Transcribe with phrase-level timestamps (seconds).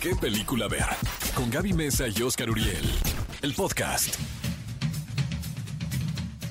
[0.00, 0.86] qué película ver.
[1.34, 2.84] Con Gaby Mesa y Oscar Uriel.
[3.42, 4.16] El podcast.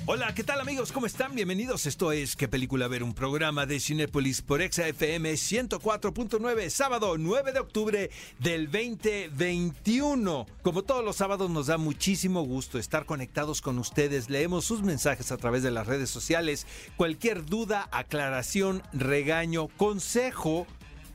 [0.06, 0.90] Hola, ¿qué tal amigos?
[0.90, 1.34] ¿Cómo están?
[1.34, 1.84] Bienvenidos.
[1.84, 3.02] Esto es ¿Qué película ver?
[3.02, 10.46] Un programa de Cinépolis por ExaFM 104.9, sábado 9 de octubre del 2021.
[10.62, 14.30] Como todos los sábados nos da muchísimo gusto estar conectados con ustedes.
[14.30, 16.66] Leemos sus mensajes a través de las redes sociales.
[16.96, 20.66] Cualquier duda, aclaración, regaño, consejo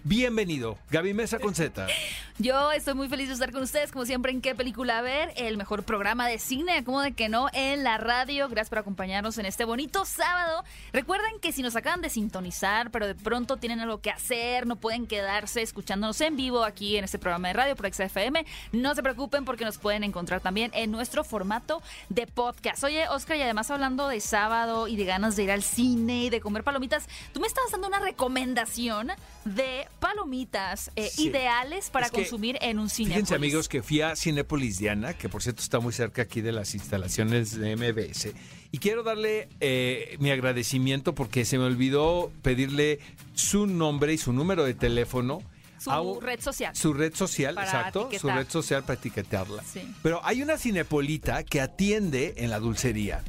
[0.05, 1.53] Bienvenido, Gaby Mesa con.
[2.39, 5.55] Yo estoy muy feliz de estar con ustedes, como siempre, en qué película ver, el
[5.55, 8.49] mejor programa de cine, como de que no, en la radio.
[8.49, 10.65] Gracias por acompañarnos en este bonito sábado.
[10.91, 14.75] Recuerden que si nos acaban de sintonizar, pero de pronto tienen algo que hacer, no
[14.75, 19.03] pueden quedarse escuchándonos en vivo aquí en este programa de radio por XFM, no se
[19.03, 22.83] preocupen porque nos pueden encontrar también en nuestro formato de podcast.
[22.83, 26.29] Oye, Oscar, y además hablando de sábado y de ganas de ir al cine y
[26.29, 29.11] de comer palomitas, tú me estabas dando una recomendación
[29.45, 33.09] de palomitas eh, ideales para consumir en un cine.
[33.09, 36.51] Fíjense amigos que fui a Cinépolis Diana, que por cierto está muy cerca aquí de
[36.51, 38.33] las instalaciones de MBS.
[38.71, 42.99] Y quiero darle eh, mi agradecimiento porque se me olvidó pedirle
[43.33, 45.41] su nombre y su número de teléfono.
[45.77, 46.75] Su red social.
[46.75, 48.09] Su red social, exacto.
[48.19, 49.63] Su red social para etiquetarla.
[50.01, 53.23] Pero hay una cinepolita que atiende en la dulcería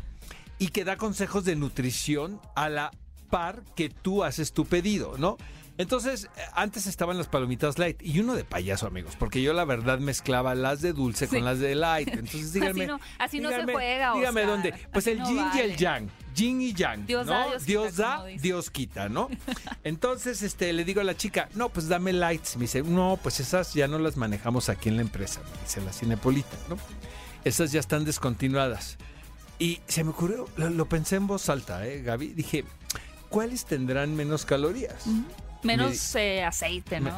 [0.59, 2.93] y que da consejos de nutrición a la
[3.29, 5.37] par que tú haces tu pedido, ¿no?
[5.77, 9.65] Entonces, eh, antes estaban las palomitas light y uno de payaso, amigos, porque yo la
[9.65, 12.09] verdad mezclaba las de dulce con las de light.
[12.09, 12.89] Entonces, díganme.
[13.19, 14.75] así no, se juega, Dígame dónde.
[14.93, 16.09] Pues el yin y el yang.
[16.35, 17.07] Yin y yang.
[17.07, 17.33] Dios ¿no?
[17.33, 19.29] da, Dios, da, Dios quita, ¿no?
[19.85, 22.57] Entonces, este, le digo a la chica, no, pues dame lights.
[22.57, 25.81] Me dice, no, pues esas ya no las manejamos aquí en la empresa, me dice
[25.81, 26.79] la Cinepolita, ¿no?
[27.45, 28.97] Esas ya están descontinuadas.
[29.59, 32.29] Y se me ocurrió, lo, pensé en voz alta, ¿eh, Gaby?
[32.29, 32.65] Dije,
[33.29, 35.05] ¿cuáles tendrán menos calorías?
[35.65, 37.11] Menos eh, aceite, ¿no?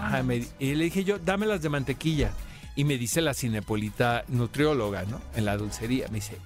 [0.58, 2.30] y le dije yo, dame las de mantequilla.
[2.74, 5.20] Y me dice la cinepolita nutrióloga, ¿no?
[5.34, 6.08] En la dulcería.
[6.08, 6.36] Me dice,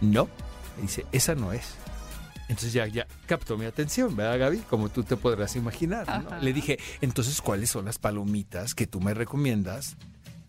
[0.00, 0.28] no.
[0.76, 1.74] Me dice, esa no es.
[2.48, 4.58] Entonces ya, ya captó mi atención, ¿verdad, Gaby?
[4.68, 6.06] Como tú te podrás imaginar.
[6.22, 6.38] ¿no?
[6.38, 9.96] Le dije, entonces, ¿cuáles son las palomitas que tú me recomiendas?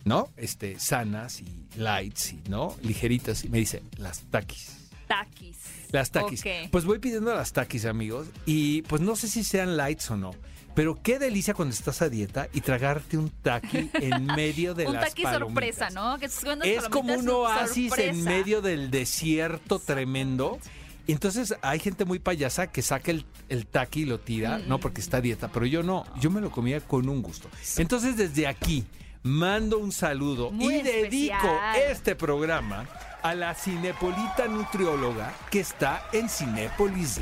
[0.03, 0.27] ¿No?
[0.35, 2.75] Este, sanas y lights, y, ¿no?
[2.81, 3.45] Ligeritas.
[3.45, 4.82] Y me dice, las taquis.
[5.13, 5.57] Taquis.
[5.91, 6.43] Las taquis.
[6.71, 8.27] Pues voy pidiendo las taquis, amigos.
[8.45, 10.31] Y pues no sé si sean lights o no.
[10.75, 14.93] Pero qué delicia cuando estás a dieta y tragarte un taqui en medio de un
[14.93, 16.17] las taqui sorpresa, ¿no?
[16.17, 20.57] es como un oasis en medio del desierto tremendo.
[21.05, 24.79] Y entonces hay gente muy payasa que saca el, el taqui y lo tira, no
[24.79, 27.49] porque está a dieta, pero yo no, yo me lo comía con un gusto.
[27.77, 28.85] Entonces desde aquí
[29.21, 31.47] mando un saludo y dedico
[31.89, 32.87] este programa
[33.23, 37.19] a la cinepolita nutrióloga que está en Cinépolis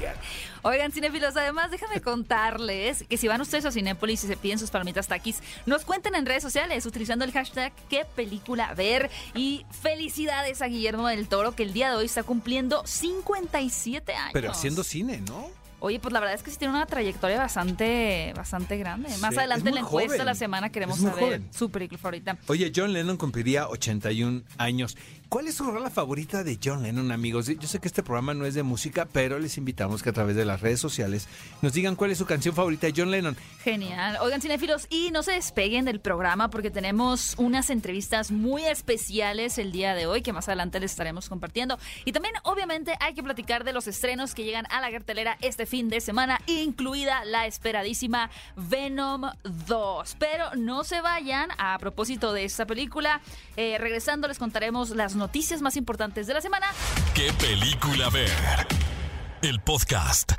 [0.64, 4.70] Oigan, cinefilos, además déjame contarles que si van ustedes a Cinépolis y se piden sus
[4.70, 9.10] palomitas taquis, nos cuenten en redes sociales utilizando el hashtag qué película ver.
[9.34, 14.34] Y felicidades a Guillermo del Toro que el día de hoy está cumpliendo 57 años.
[14.34, 15.61] Pero haciendo cine, ¿no?
[15.84, 19.10] Oye, pues la verdad es que sí tiene una trayectoria bastante, bastante grande.
[19.18, 22.38] Más adelante en la encuesta de la semana queremos saber su película favorita.
[22.48, 24.96] Oye, John Lennon cumpliría 81 años.
[25.28, 27.48] ¿Cuál es su rola favorita de John Lennon, amigos?
[27.48, 30.36] Yo sé que este programa no es de música, pero les invitamos que a través
[30.36, 31.30] de las redes sociales
[31.62, 33.38] nos digan cuál es su canción favorita de John Lennon.
[33.64, 34.18] Genial.
[34.22, 39.72] Oigan, cinéfilos, y no se despeguen del programa porque tenemos unas entrevistas muy especiales el
[39.72, 41.80] día de hoy que más adelante les estaremos compartiendo.
[42.04, 45.66] Y también, obviamente, hay que platicar de los estrenos que llegan a la cartelera este
[45.72, 49.32] fin de semana, incluida la esperadísima Venom
[49.68, 50.18] 2.
[50.20, 53.22] Pero no se vayan, a propósito de esta película,
[53.56, 56.68] eh, regresando les contaremos las noticias más importantes de la semana.
[57.16, 58.68] ¿Qué película ver?
[59.42, 60.34] El podcast.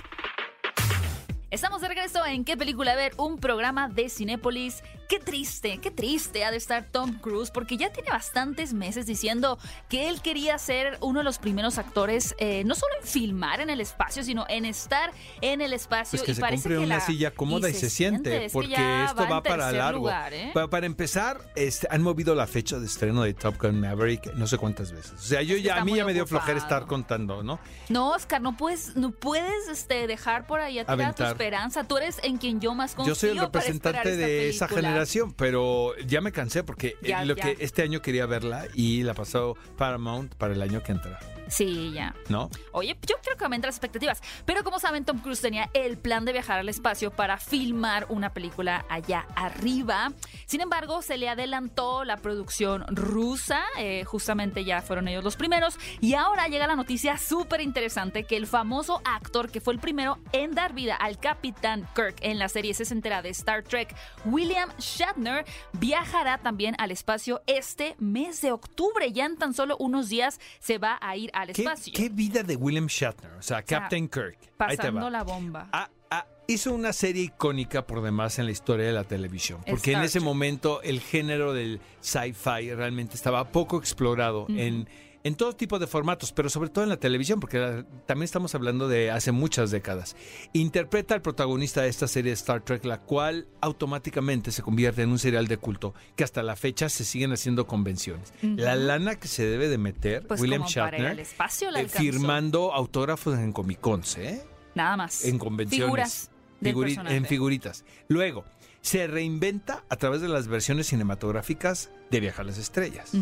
[1.50, 3.14] Estamos de regreso en ¿Qué película ver?
[3.16, 4.82] Un programa de Cinépolis.
[5.12, 9.58] Qué triste, qué triste ha de estar Tom Cruise porque ya tiene bastantes meses diciendo
[9.90, 13.68] que él quería ser uno de los primeros actores, eh, no solo en filmar en
[13.68, 15.12] el espacio, sino en estar
[15.42, 16.18] en el espacio.
[16.18, 20.08] Pues que se compre una silla cómoda y se, siente, porque esto va, para largo.
[20.10, 20.50] ¿eh?
[20.70, 24.56] para, empezar, este, han movido la fecha de estreno de Top Gun Maverick no sé
[24.56, 25.12] cuántas veces.
[25.12, 27.60] O sea, yo ya a mí ya me dio flojera estar contando, ¿no?
[27.90, 31.84] No, Oscar, no puedes, no puedes este, dejar por ahí a tu esperanza.
[31.84, 33.12] Tú eres en quien yo más confío.
[33.12, 35.01] Yo soy el representante de esa generación,
[35.36, 40.34] pero ya me cansé porque lo que este año quería verla y la pasó Paramount
[40.34, 41.18] para el año que entra.
[41.48, 42.14] Sí, ya.
[42.28, 42.50] ¿no?
[42.72, 44.20] Oye, yo creo que aumentan las expectativas.
[44.44, 48.32] Pero como saben, Tom Cruise tenía el plan de viajar al espacio para filmar una
[48.32, 50.12] película allá arriba.
[50.46, 53.62] Sin embargo, se le adelantó la producción rusa.
[53.78, 55.78] eh, justamente ya fueron ellos los primeros.
[56.00, 60.18] Y ahora llega la noticia súper interesante que el famoso actor que fue el primero
[60.32, 63.94] en dar vida al Capitán Kirk en la serie sesentera de Star Trek,
[64.24, 69.12] William Shatner, viajará también al espacio este mes de octubre.
[69.12, 71.92] Ya en tan solo unos días se va a ir al ¿Qué, espacio.
[71.94, 73.32] qué vida de William Shatner?
[73.32, 74.38] O sea, Captain Kirk.
[74.56, 75.68] Pasando la bomba.
[75.72, 79.60] Ah, ah, hizo una serie icónica por demás en la historia de la televisión.
[79.66, 84.88] Porque en ese momento el género del sci-fi realmente estaba poco explorado en,
[85.24, 88.54] en todo tipo de formatos, pero sobre todo en la televisión, porque la- también estamos
[88.54, 90.16] hablando de hace muchas décadas.
[90.52, 95.10] Interpreta al protagonista de esta serie de Star Trek, la cual automáticamente se convierte en
[95.10, 98.32] un serial de culto que hasta la fecha se siguen haciendo convenciones.
[98.42, 103.38] La lana que se debe de meter Pues William Shatner espacio la eh, firmando autógrafos
[103.38, 104.42] en Comic Cons, ¿eh?
[104.74, 105.24] Nada más.
[105.24, 106.30] en convenciones.
[106.60, 107.84] Figuras Figuri- en figuritas.
[108.08, 108.44] Luego,
[108.80, 113.12] se reinventa a través de las versiones cinematográficas de Viajar a las Estrellas.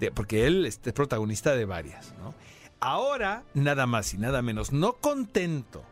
[0.00, 2.34] De- porque él es protagonista de varias, ¿no?
[2.80, 5.84] Ahora, nada más y nada menos, no contento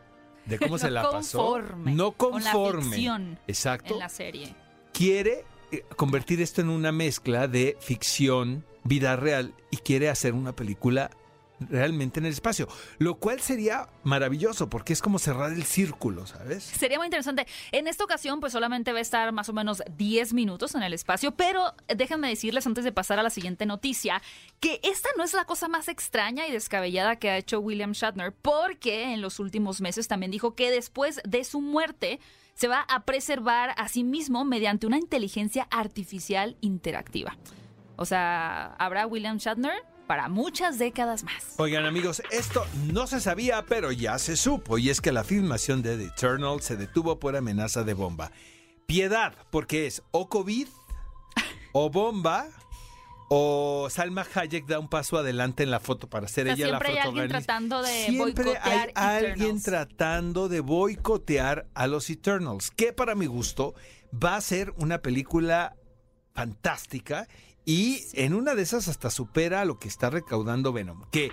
[0.45, 4.55] de cómo se la pasó, conforme no con la conforme, ficción exacto, En la serie.
[4.91, 10.53] quiere eh, convertir esto en una mezcla de ficción, vida real y quiere hacer una
[10.55, 11.11] película
[11.59, 12.67] realmente en el espacio,
[12.97, 16.63] lo cual sería maravilloso porque es como cerrar el círculo, ¿sabes?
[16.63, 17.47] Sería muy interesante.
[17.71, 20.93] En esta ocasión, pues solamente va a estar más o menos 10 minutos en el
[20.93, 24.21] espacio, pero déjenme decirles antes de pasar a la siguiente noticia
[24.59, 28.33] que esta no es la cosa más extraña y descabellada que ha hecho William Shatner,
[28.33, 32.19] porque en los últimos meses también dijo que después de su muerte
[32.53, 37.37] se va a preservar a sí mismo mediante una inteligencia artificial interactiva.
[37.95, 41.53] O sea, habrá William Shatner para muchas décadas más.
[41.57, 45.83] Oigan amigos, esto no se sabía, pero ya se supo, y es que la filmación
[45.83, 48.31] de The Eternal se detuvo por amenaza de bomba.
[48.87, 50.67] Piedad, porque es o COVID,
[51.73, 52.47] o bomba,
[53.29, 56.79] o Salma Hayek da un paso adelante en la foto para ser O sea, ella
[56.79, 62.09] la siempre hay alguien tratando de Siempre boicotear hay alguien tratando de boicotear a los
[62.09, 63.75] Eternals, que para mi gusto
[64.11, 65.75] va a ser una película
[66.33, 67.27] fantástica
[67.69, 71.31] y en una de esas hasta supera lo que está recaudando Venom, que,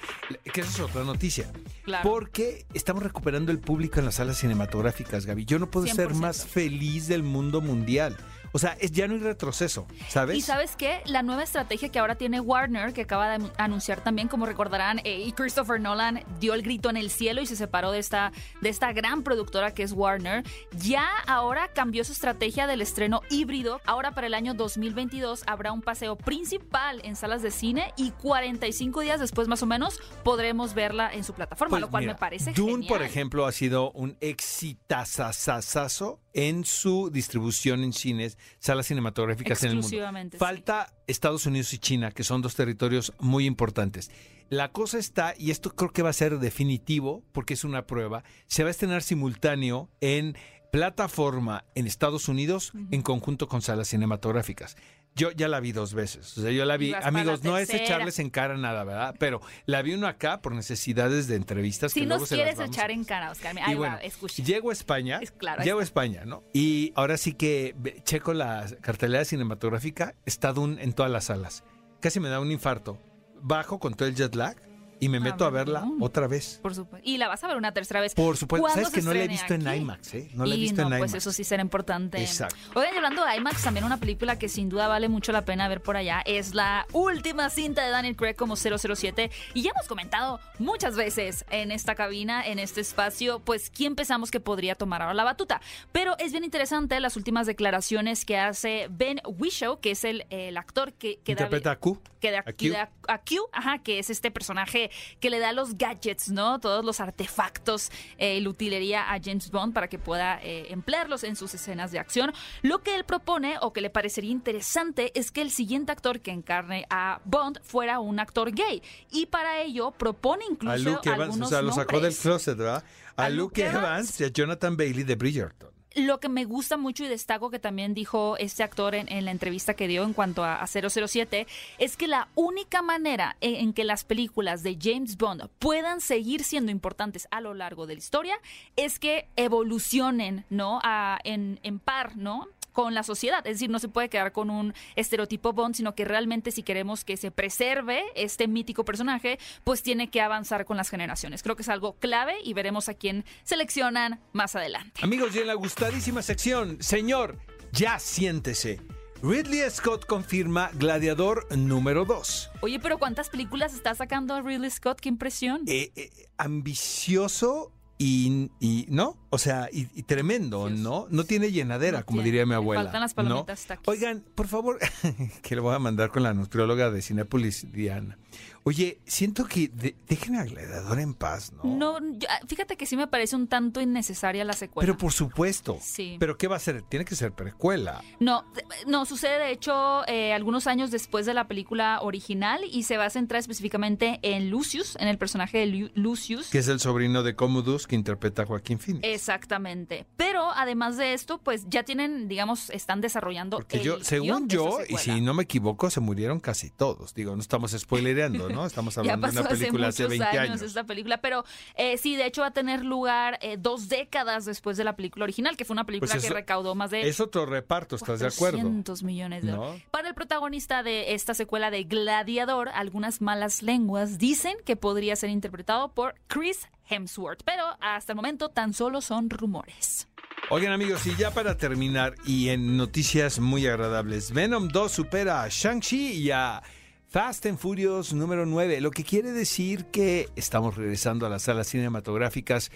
[0.52, 1.50] que esa es otra noticia.
[1.82, 2.06] Claro.
[2.06, 5.46] Porque estamos recuperando el público en las salas cinematográficas, Gaby.
[5.46, 6.14] Yo no puedo ser 100%.
[6.16, 8.18] más feliz del mundo mundial.
[8.56, 10.34] O sea, es, ya no hay retroceso, ¿sabes?
[10.38, 11.02] Y sabes qué?
[11.04, 15.24] La nueva estrategia que ahora tiene Warner, que acaba de anunciar también, como recordarán, eh,
[15.26, 18.32] y Christopher Nolan dio el grito en el cielo y se separó de esta,
[18.62, 20.42] de esta gran productora que es Warner,
[20.72, 23.82] ya ahora cambió su estrategia del estreno híbrido.
[23.84, 29.02] Ahora para el año 2022 habrá un paseo principal en salas de cine y 45
[29.02, 32.18] días después más o menos podremos verla en su plataforma, Pues lo cual mira, me
[32.18, 32.88] parece Dune, genial.
[32.88, 39.76] por ejemplo, ha sido un exitazazazazo en su distribución en cines, salas cinematográficas en el
[39.76, 39.88] mundo.
[39.88, 40.38] Sí.
[40.38, 44.10] Falta Estados Unidos y China, que son dos territorios muy importantes.
[44.48, 48.22] La cosa está, y esto creo que va a ser definitivo, porque es una prueba,
[48.46, 50.36] se va a estrenar simultáneo en
[50.70, 54.76] plataforma en Estados Unidos en conjunto con salas cinematográficas.
[55.16, 56.36] Yo ya la vi dos veces.
[56.36, 59.14] O sea, yo la vi, la amigos, no es echarles en cara nada, ¿verdad?
[59.18, 61.92] Pero la vi uno acá por necesidades de entrevistas.
[61.92, 63.74] Si que luego nos se las quieres vamos echar a- en cara, Oscar, y ahí
[63.74, 64.42] bueno, va, escucha.
[64.42, 65.82] llego a España, Es claro, llego a.
[65.82, 66.44] España, ¿no?
[66.52, 67.74] Y ahora sí que
[68.04, 71.64] checo la cartelera cinematográfica, está Dune en todas las salas.
[72.00, 72.98] Casi me da un infarto.
[73.40, 74.56] Bajo con todo el jet lag
[75.00, 76.04] y me Ah, meto a bueno, verla no.
[76.04, 76.58] otra vez.
[76.62, 77.06] Por supuesto.
[77.08, 78.14] Y la vas a ver una tercera vez.
[78.14, 79.62] Por supuesto, ¿Cuándo sabes que no la he visto en?
[79.66, 80.30] IMAX, ¿eh?
[80.34, 81.22] No la he visto no, en pues IMAX.
[81.22, 82.20] eso sí será importante.
[82.20, 82.56] Exacto.
[82.74, 85.82] Oigan, hablando de IMAX, también una película que sin duda vale mucho la pena ver
[85.82, 89.30] por allá es la última cinta de Daniel Craig como 007.
[89.54, 94.30] Y ya hemos comentado muchas veces en esta cabina, en este espacio, pues quién pensamos
[94.30, 95.60] que podría tomar ahora la batuta.
[95.92, 100.56] Pero es bien interesante las últimas declaraciones que hace Ben Whishaw, que es el, el
[100.56, 102.00] actor que, que da- Interpreta a Q.
[102.20, 104.85] que a Q, ajá, que es este personaje
[105.20, 106.60] que le da los gadgets, ¿no?
[106.60, 111.24] Todos los artefactos eh, y la utilería a James Bond para que pueda eh, emplearlos
[111.24, 112.32] en sus escenas de acción.
[112.62, 116.30] Lo que él propone o que le parecería interesante es que el siguiente actor que
[116.30, 121.20] encarne a Bond fuera un actor gay y para ello propone incluso A Luke Evans,
[121.20, 122.84] o algunos sea, lo sacó del closet, ¿verdad?
[123.16, 125.75] A, A Luke Luke Evans y a Jonathan Bailey de Bridgerton.
[125.96, 129.74] Lo que me gusta mucho y destaco que también dijo este actor en, la entrevista
[129.74, 131.46] que dio en cuanto a, a 007
[131.78, 136.44] es que la única manera en, en que las películas de James Bond puedan seguir
[136.44, 138.38] siendo importantes a lo largo de la historia
[138.76, 140.80] es que evolucionen, ¿no?
[140.82, 142.46] A- en, en par, ¿no?
[142.76, 143.38] Con la sociedad.
[143.46, 147.06] Es decir, no se puede quedar con un estereotipo Bond, sino que realmente si queremos
[147.06, 151.42] que se preserve este mítico personaje, pues tiene que avanzar con las generaciones.
[151.42, 155.00] Creo que es algo clave y veremos a quién seleccionan más adelante.
[155.02, 157.38] Amigos, y en la gustadísima sección, señor,
[157.72, 158.82] ya siéntese.
[159.22, 162.50] Ridley Scott confirma Gladiador número 2.
[162.60, 165.00] Oye, pero ¿cuántas películas está sacando Ridley Scott?
[165.00, 165.62] ¡Qué impresión!
[165.66, 169.16] Eh, eh, ambicioso y, y, ¿no?
[169.36, 171.06] O sea, y, y tremendo, ¿no?
[171.10, 172.82] No tiene llenadera, No como tiene, diría mi le abuela.
[172.84, 173.16] faltan las ¿no?
[173.16, 173.86] palomitas taquis.
[173.86, 174.78] Oigan, por favor,
[175.42, 178.16] que le voy a mandar con la nutrióloga de Cinépolis, Diana.
[178.64, 181.62] Oye, siento que de- dejen a Gladiador en paz, ¿no?
[181.76, 184.84] No, yo- fíjate que sí me parece un tanto innecesaria la secuela.
[184.84, 185.78] Pero por supuesto.
[185.80, 186.16] Sí.
[186.18, 186.82] Pero ¿qué va a ser?
[186.82, 188.02] Tiene que ser precuela.
[188.18, 188.44] No,
[188.88, 193.04] no, sucede de hecho eh, algunos años después de la película original y se va
[193.04, 196.48] a centrar específicamente en Lucius, en el personaje de Lu- Lucius.
[196.48, 199.06] Que es el sobrino de Commodus que interpreta a Joaquín Phoenix.
[199.26, 200.06] Exactamente.
[200.16, 203.56] Pero además de esto, pues ya tienen, digamos, están desarrollando.
[203.58, 207.12] Porque el yo, según yo, y si no me equivoco, se murieron casi todos.
[207.14, 208.64] Digo, no estamos spoilereando, ¿no?
[208.76, 210.62] Estamos hablando de una película hace muchos 20 años, años.
[210.62, 211.44] esta película, pero
[211.76, 215.24] eh, sí, de hecho va a tener lugar eh, dos décadas después de la película
[215.24, 218.20] original, que fue una película Pues que eso- recaudó más de Es otro reparto, ¿estás
[218.20, 218.58] de acuerdo?
[218.58, 219.56] 400 millones de ¿No?
[219.58, 219.82] dólares.
[219.90, 225.30] Para el protagonista de esta secuela de Gladiador, algunas malas lenguas dicen que podría ser
[225.30, 230.08] interpretado por Chris Hemsworth, pero hasta el momento tan solo son rumores.
[230.48, 235.48] Oigan amigos, y ya para terminar, y en noticias muy agradables, Venom 2 supera a
[235.48, 236.62] Shang-Chi y a
[237.08, 241.66] Fast and Furious número 9, lo que quiere decir que estamos regresando a las salas
[241.66, 242.70] cinematográficas.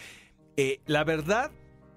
[0.56, 1.52] Eh, la verdad,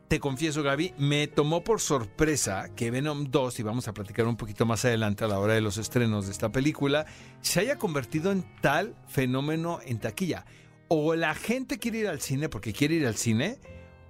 [0.09, 4.37] te confieso Gaby, me tomó por sorpresa que Venom 2, y vamos a platicar un
[4.37, 7.07] poquito más adelante a la hora de los estrenos de esta película,
[7.41, 10.45] se haya convertido en tal fenómeno en taquilla.
[10.95, 13.57] O la gente quiere ir al cine porque quiere ir al cine,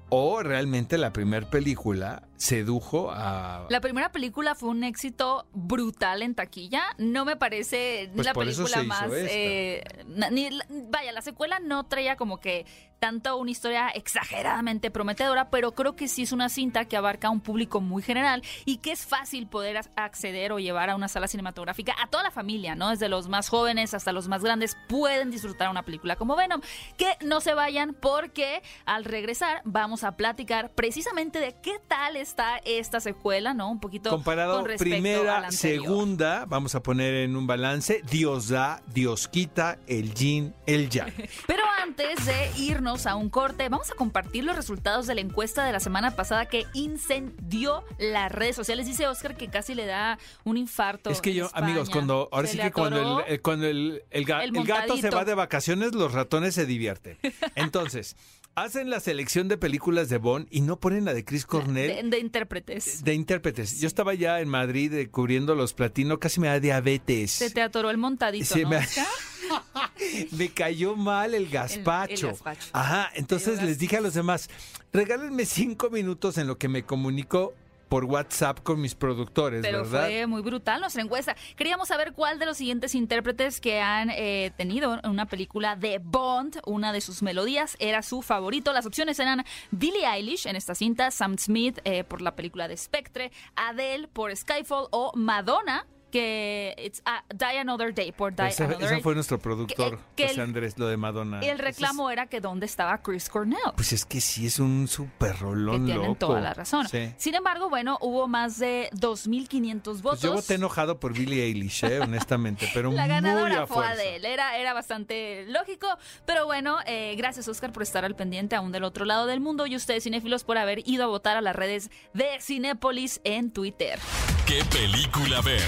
[0.09, 3.65] o realmente la primera película sedujo a...
[3.69, 6.83] La primera película fue un éxito brutal en taquilla.
[6.97, 9.09] No me parece Pues la película más.
[9.13, 9.83] eh,
[10.29, 10.49] ni
[10.89, 12.65] vaya, la secuela no traía como que
[13.03, 17.31] tanto una historia exageradamente prometedora, pero creo que sí es una cinta que abarca a
[17.31, 21.27] un público muy general y que es fácil poder acceder o llevar a una sala
[21.27, 22.91] cinematográfica a toda la familia, ¿no?
[22.91, 26.61] Desde los más jóvenes hasta los más grandes pueden disfrutar una película como Venom.
[26.95, 32.57] Que no se vayan porque al regresar vamos a platicar precisamente de qué tal está
[32.65, 33.69] esta secuela, ¿no?
[33.69, 38.01] Un poquito Comparado con respecto a la primera, segunda, vamos a poner en un balance,
[38.09, 41.13] Dios da, Dios quita, el yin, el yang.
[41.47, 45.63] Pero antes de irnos a un corte, vamos a compartir los resultados de la encuesta
[45.63, 48.87] de la semana pasada que incendió las redes sociales.
[48.87, 51.11] Dice Oscar que casi le da un infarto.
[51.11, 51.65] Es que yo, España.
[51.67, 54.63] amigos, cuando ahora Se sí que cuando el, eh, cuando el, el ga- el el
[54.63, 57.17] gato se va de vacaciones, los ratones se divierten.
[57.55, 58.15] Entonces,
[58.55, 61.87] hacen la selección de películas de Bond y no ponen la de Chris Cornell.
[62.03, 63.03] de, de intérpretes.
[63.03, 63.79] de intérpretes.
[63.79, 67.31] Yo estaba ya en Madrid eh, cubriendo los platinos, casi me da diabetes.
[67.31, 68.69] Se te atoró el montadito, Se ¿no,
[70.31, 72.27] me- cayó mal el gazpacho.
[72.27, 72.69] gazpacho.
[72.73, 74.49] Ajá, entonces les dije a los demás,
[74.91, 77.53] regálenme cinco minutos en lo que me comunico
[77.89, 80.07] por WhatsApp con mis productores, Pero ¿verdad?
[80.07, 81.35] fue muy brutal nuestra encuesta.
[81.55, 85.99] Queríamos saber cuál de los siguientes intérpretes que han eh, tenido en una película de
[85.99, 88.73] Bond, una de sus melodías, era su favorito.
[88.73, 92.77] Las opciones eran Billie Eilish en esta cinta, Sam Smith eh, por la película de
[92.77, 98.65] Spectre, Adele por Skyfall o Madonna que it's a Die Another Day por Die Ese,
[98.65, 101.43] Another ese fue nuestro productor, Que- que José Andrés, lo de Madonna.
[101.43, 103.57] Y el reclamo era que dónde estaba Chris Cornell.
[103.75, 106.15] Pues es que sí es un súper Que rolón tienen loco.
[106.27, 106.87] toda la razón.
[106.87, 107.11] Sí.
[107.17, 110.01] Sin embargo, bueno, hubo más de 2.500 votos.
[110.03, 113.83] Pues yo voté enojado por Billie Eilish, eh, honestamente, pero La muy ganadora a fue.
[113.87, 114.31] Adele.
[114.31, 115.87] Era, era bastante lógico.
[116.27, 119.65] Pero bueno, eh, gracias, Oscar, por estar al pendiente aún del otro lado del mundo.
[119.65, 123.97] Y ustedes, cinéfilos, por haber ido a votar a las redes de Cinépolis en Twitter.
[124.45, 125.61] ¿Qué película ver?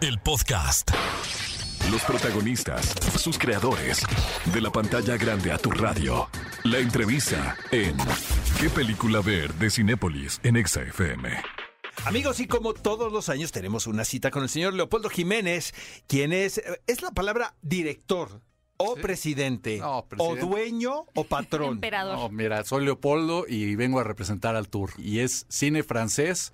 [0.00, 0.90] El podcast.
[1.90, 4.02] Los protagonistas, sus creadores.
[4.52, 6.28] De la pantalla grande a tu radio.
[6.64, 7.96] La entrevista en
[8.60, 9.52] ¿Qué película ver?
[9.54, 11.30] de Cinépolis en Exa FM.
[12.04, 15.74] Amigos, y como todos los años tenemos una cita con el señor Leopoldo Jiménez,
[16.06, 18.40] quien es, es la palabra director
[18.78, 19.02] o Sí.
[19.02, 20.44] presidente, No, presidente.
[20.44, 21.72] o dueño o patrón.
[21.74, 22.16] Emperador.
[22.18, 24.90] No, mira, soy Leopoldo y vengo a representar al tour.
[24.98, 26.52] Y es cine francés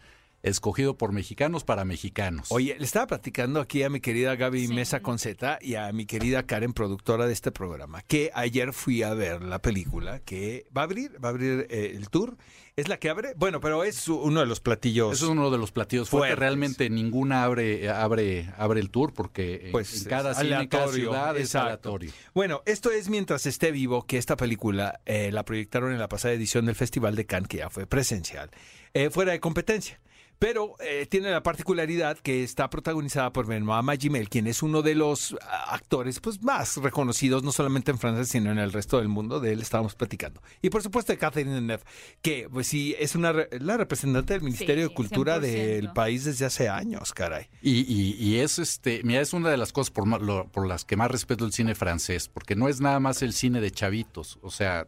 [0.49, 2.47] escogido por mexicanos para mexicanos.
[2.51, 4.75] Oye, le estaba platicando aquí a mi querida Gaby Sí.
[4.75, 9.13] Mesa Conceta y a mi querida Karen, productora de este programa, que ayer fui a
[9.15, 12.37] ver la película que va a abrir, va a abrir eh, el tour.
[12.77, 13.33] ¿Es la que abre?
[13.37, 15.15] Bueno, pero es uno de los platillos.
[15.15, 16.29] Eso es uno de los platillos fuertes.
[16.29, 16.39] Fuertes.
[16.39, 20.89] Realmente ninguna abre, abre, abre el tour porque en- Pues, en cada cine, en cada
[20.89, 21.69] ciudad es exacto.
[21.89, 22.13] aleatorio.
[22.35, 26.35] Bueno, esto es mientras esté vivo que esta película eh, la proyectaron en la pasada
[26.35, 28.51] edición del Festival de Cannes, que ya fue presencial,
[28.93, 29.99] eh, fuera de competencia.
[30.39, 34.95] Pero eh, tiene la particularidad que está protagonizada por Benoît Magimel, quien es uno de
[34.95, 39.09] los ah, actores pues, más reconocidos, no solamente en Francia, sino en el resto del
[39.09, 39.41] mundo.
[39.41, 40.43] De él estábamos platicando.
[40.61, 41.83] Y por supuesto de Catherine Deneuve,
[42.21, 45.41] que pues sí es una la representante del Ministerio Sí, de Cultura 100%.
[45.41, 47.49] del país desde hace años, caray.
[47.63, 50.85] Y, y- y es este, mira, es una de las cosas por, lo- por las
[50.85, 54.39] que más respeto el cine francés, porque no es nada más el cine de chavitos.
[54.43, 54.87] O sea,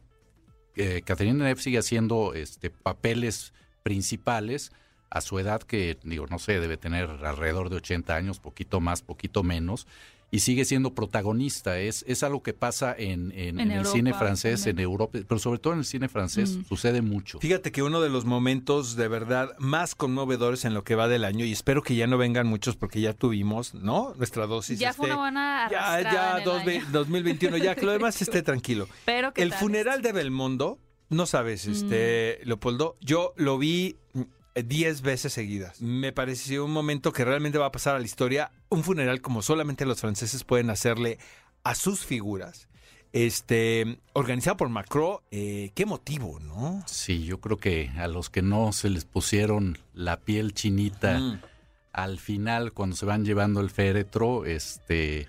[0.77, 4.73] eh, Catherine Deneuve sigue haciendo este, papeles principales
[5.11, 9.03] a su edad que, digo, no sé, debe tener alrededor de 80 años, poquito más,
[9.03, 9.87] poquito menos,
[10.31, 11.79] y sigue siendo protagonista.
[11.79, 14.79] Es, es algo que pasa en, en- En en el cine francés, también.
[14.81, 16.65] en Europa, pero sobre todo en el cine francés Mm.
[16.67, 17.39] sucede mucho.
[17.41, 21.25] Fíjate que uno de los momentos de verdad más conmovedores en lo que va del
[21.25, 24.13] año, y espero que ya no vengan muchos porque ya tuvimos, ¿no?
[24.19, 24.79] Nuestra dosis.
[24.79, 26.67] ya fue una buena Ya, ya, en el dos año.
[26.67, 28.87] ve- 2021, ya que lo demás esté tranquilo.
[29.07, 29.59] Pero ¿qué El tal?
[29.61, 34.08] funeral de Belmondo, no sabes, este, Leopoldo, yo lo vi mm,
[34.55, 35.81] 10 veces seguidas.
[35.81, 39.43] Me pareció un momento que realmente va a pasar a la historia, un funeral como
[39.43, 41.19] solamente los franceses pueden hacerle
[41.65, 42.69] a sus figuras.
[43.13, 46.83] Este, organizado por Macron, eh, qué motivo, ¿no?
[46.87, 51.41] Sí, yo creo que a los que no se les pusieron la piel chinita Mm.
[51.93, 55.27] al final cuando se van llevando el féretro, este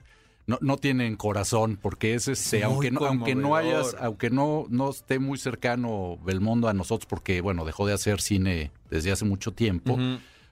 [0.49, 4.65] no, no tienen corazón porque es este, Es aunque no, aunque no hayas, aunque no,
[4.69, 9.25] no esté muy cercano Belmondo a nosotros porque bueno, dejó de hacer cine desde hace
[9.25, 9.97] mucho tiempo,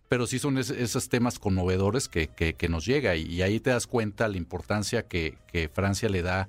[0.10, 3.60] pero sí son es- esos temas conmovedores que, que, que nos llega y, y ahí
[3.60, 6.48] te das cuenta la importancia que, que Francia le da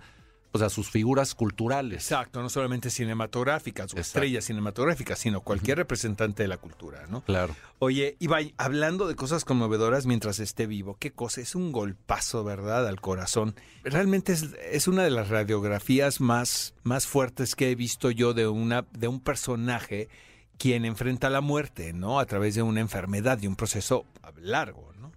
[0.51, 2.05] pues, a sus figuras culturales.
[2.05, 4.01] Exacto, no solamente cinematográficas o Exacto.
[4.01, 7.23] estrellas cinematográficas, sino cualquier representante de la cultura, ¿no?
[7.23, 7.55] Claro.
[7.79, 12.87] Oye, Ibai, hablando de cosas conmovedoras mientras esté vivo, qué cosa, es un golpazo, ¿verdad?,
[12.87, 13.55] al corazón.
[13.85, 18.49] Realmente es, es una de las radiografías más, más fuertes que he visto yo de,
[18.49, 20.09] una, de un personaje
[20.59, 22.19] quien enfrenta la muerte, ¿no?
[22.19, 24.05] A través de una enfermedad, de un proceso
[24.41, 25.13] largo, ¿no?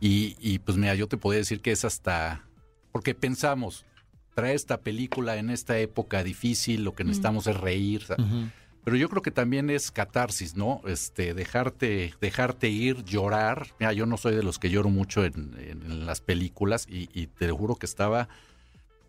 [0.00, 2.46] Y, y, pues mira, yo te podría decir que es hasta,
[2.92, 3.84] porque pensamos,
[4.38, 8.04] traer esta película en esta época difícil, lo que necesitamos es reír,
[8.84, 10.80] pero yo creo que también es catarsis, ¿no?
[10.86, 13.66] Este, dejarte, dejarte ir, llorar.
[13.80, 17.08] Mira, yo no soy de los que lloro mucho en, en- en las películas y,
[17.12, 18.28] y te juro que estaba,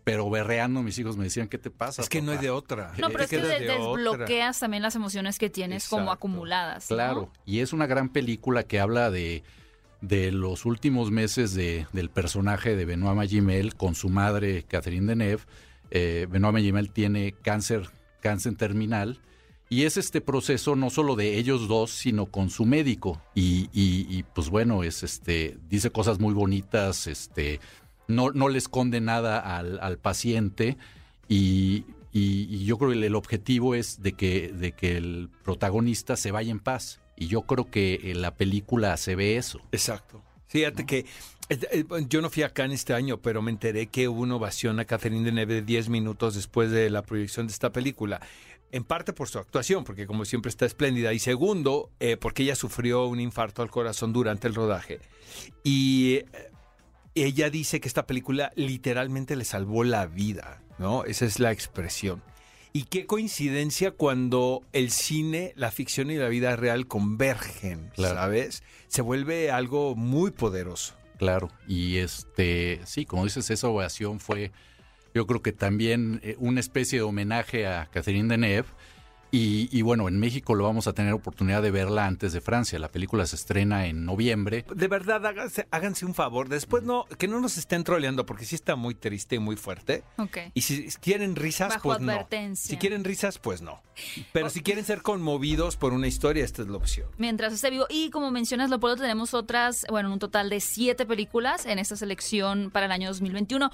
[0.04, 2.02] pero berreando, mis hijos me decían, ¿qué te pasa?
[2.02, 2.42] Es que no hay papá?".
[2.44, 2.92] de otra.
[2.98, 3.76] No, pero es que de- de otra.
[3.76, 6.90] desbloqueas también las emociones que tienes como acumuladas.
[6.90, 6.96] ¿no?
[6.96, 9.44] Claro, y es una gran película que habla de,
[10.00, 15.42] de los últimos meses de, del personaje de Benoît Magimel con su madre Catherine Deneuve.
[15.90, 19.20] Eh, Benoît Magimel tiene cáncer, cáncer terminal
[19.68, 23.22] y es este proceso no solo de ellos dos, sino con su médico.
[23.34, 27.60] Y, y- pues bueno, es este, dice cosas muy bonitas, este,
[28.08, 30.76] no, no le esconde nada al, al paciente
[31.28, 36.32] y, y- yo creo que el objetivo es de que, de que el protagonista se
[36.32, 37.00] vaya en paz.
[37.20, 39.60] Y yo creo que en la película se ve eso.
[39.72, 40.22] Exacto.
[40.48, 41.04] Fíjate que
[41.50, 44.36] eh, eh, yo no fui acá en este año, pero me enteré que hubo una
[44.36, 48.22] ovación a Catherine Deneuve de 10 minutos después de la proyección de esta película.
[48.72, 51.12] En parte por su actuación, porque como siempre está espléndida.
[51.12, 55.00] Y segundo, eh, porque ella sufrió un infarto al corazón durante el rodaje.
[55.62, 56.20] Y
[57.14, 61.04] ella dice que esta película literalmente le salvó la vida, ¿no?
[61.04, 62.22] Esa es la expresión.
[62.72, 68.14] Y qué coincidencia cuando el cine, la ficción y la vida real convergen, Claro.
[68.14, 68.62] ¿sabes?
[68.86, 70.94] Se vuelve algo muy poderoso.
[71.18, 71.50] Claro.
[71.66, 74.52] Y este, sí, como dices, esa ovación fue,
[75.14, 78.68] yo creo que también eh, una especie de homenaje a Catherine Deneuve.
[79.32, 82.78] Y, y bueno, en México lo vamos a tener oportunidad de verla antes de Francia.
[82.78, 84.64] La película se estrena en noviembre.
[84.74, 86.48] De verdad, háganse, háganse un favor.
[86.48, 90.02] Después no, que no nos estén troleando porque sí está muy triste y muy fuerte.
[90.16, 90.38] Ok.
[90.54, 92.12] Y si quieren risas, Bajo pues no.
[92.12, 92.70] advertencia.
[92.70, 93.82] Si quieren risas, pues no.
[94.32, 97.08] Pero si quieren ser conmovidos por una historia, esta es la opción.
[97.18, 97.86] Mientras esté vivo.
[97.88, 102.70] Y como mencionas, Leopoldo, tenemos otras, bueno, un total de siete películas en esta selección
[102.72, 103.70] para el año 2021.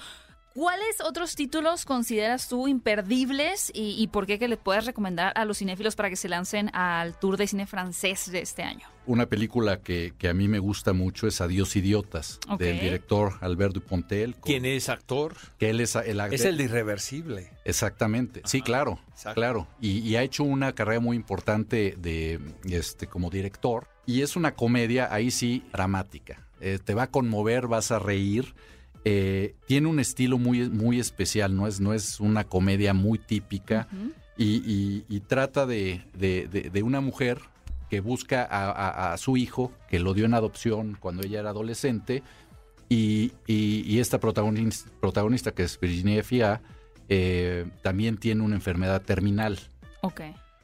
[0.57, 5.45] ¿Cuáles otros títulos consideras tú imperdibles y, y por qué que le puedes recomendar a
[5.45, 8.87] los cinéfilos para que se lancen al Tour de Cine Francés de este año?
[9.05, 13.75] Una película que, que a mí me gusta mucho es Adiós Idiotas, del director Albert
[13.75, 14.33] Dupontel.
[14.33, 15.35] con- ¿Quién es actor?
[15.59, 17.51] Que él es el, Es el de Irreversible.
[17.63, 19.39] Exactamente, sí, claro, exacto.
[19.39, 19.67] claro.
[19.79, 23.87] Y, y ha hecho una carrera muy importante de este como director.
[24.07, 26.47] Y es una comedia, ahí sí, dramática.
[26.61, 28.55] Eh, te va a conmover, vas a reír.
[29.09, 33.87] Eh, tiene un estilo muy, muy especial, no es, no es una comedia muy típica.
[34.37, 37.39] y, y- y trata de, de- de- de una mujer
[37.89, 41.49] que busca a, a- a su hijo, que lo dio en adopción cuando ella era
[41.51, 42.21] adolescente.
[42.89, 43.31] Y,
[43.99, 46.61] esta protagonista, protagonista, que es Virginia Fia,
[47.09, 49.57] eh, también tiene una enfermedad terminal.
[50.01, 50.21] Ok.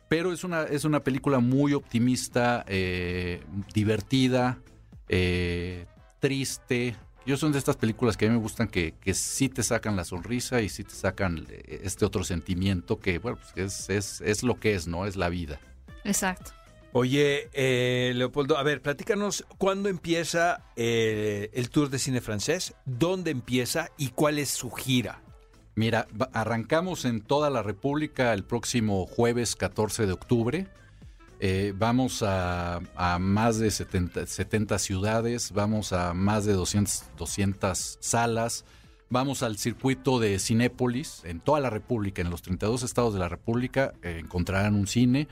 [0.09, 3.41] Pero es una, es una película muy optimista, eh,
[3.73, 4.59] divertida,
[5.09, 5.85] eh,
[6.19, 6.95] triste.
[7.25, 9.95] Yo son de estas películas que a mí me gustan que, que sí te sacan
[9.95, 14.21] la sonrisa y sí te sacan eh, este otro sentimiento que, bueno, pues es, es,
[14.21, 15.05] es lo que es, ¿no?
[15.05, 15.59] Es la vida.
[16.03, 16.51] Exacto.
[16.95, 23.31] Oye, eh, Leopoldo, a ver, platícanos cuándo empieza eh, el Tour de Cine Francés, dónde
[23.31, 25.23] empieza y cuál es su gira.
[25.73, 30.67] Mira, arrancamos en toda la República el próximo jueves 14 de octubre.
[31.45, 32.79] Eh, vamos a,
[33.19, 38.63] más de 70, 70 ciudades, vamos a más de 200, 200 salas,
[39.09, 43.27] vamos al circuito de Cinépolis en toda la República, en los 32 estados de la
[43.27, 45.27] República eh, encontrarán un cine.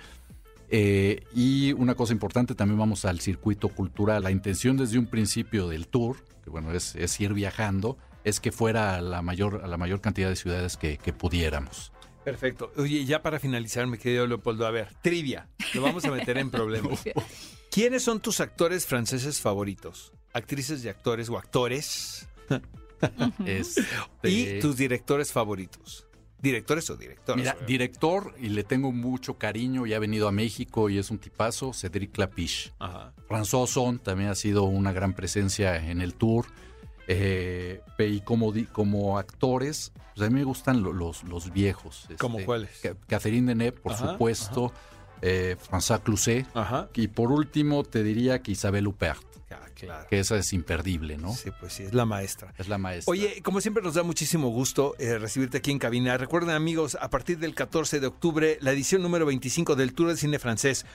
[0.70, 4.24] Eh, y una cosa importante, también vamos al circuito cultural.
[4.24, 8.98] La intención desde un principio del tour, que bueno, es, ir viajando, es que fuera
[8.98, 11.91] a la mayor, a la mayor cantidad de ciudades que pudiéramos.
[12.24, 12.72] Perfecto.
[12.78, 16.52] Oye, ya para finalizar, mi querido Leopoldo, a ver, trivia, lo vamos a meter en
[16.52, 17.04] problemas.
[17.72, 20.14] ¿Quiénes son tus actores franceses favoritos?
[20.34, 22.28] Actrices y actores o actores.
[23.46, 23.84] Este,
[24.24, 26.06] Y tus directores favoritos.
[26.40, 27.44] ¿Directores o directores?
[27.44, 31.20] Mira, director, y le tengo mucho cariño, y ha venido a México y es un
[31.20, 32.74] tipazo, Cédric Clapiche.
[32.80, 33.14] Ajá.
[33.30, 36.46] François Ozon también ha sido una gran presencia en el tour.
[37.08, 42.08] Eh, y como, como actores, pues a mí me gustan lo- los, los viejos.
[42.20, 42.80] ¿Cómo este, cuáles?
[42.82, 44.72] Ca- Catherine Deneuve, por Ajá, supuesto.
[45.22, 46.46] eh, François Cluzet.
[46.54, 46.90] Ajá.
[46.96, 50.08] Y por último, te diría que Isabelle Huppert, Ah, claro.
[50.10, 51.34] que esa es imperdible, ¿no?
[51.34, 52.54] Sí, pues sí, es la maestra.
[52.58, 53.12] Es la maestra.
[53.12, 56.18] Oye, como siempre nos da muchísimo gusto eh, recibirte aquí en cabina.
[56.18, 60.18] Recuerden amigos, a partir del 14 de octubre, la edición número 25 del Tour de
[60.18, 60.86] Cine Francés.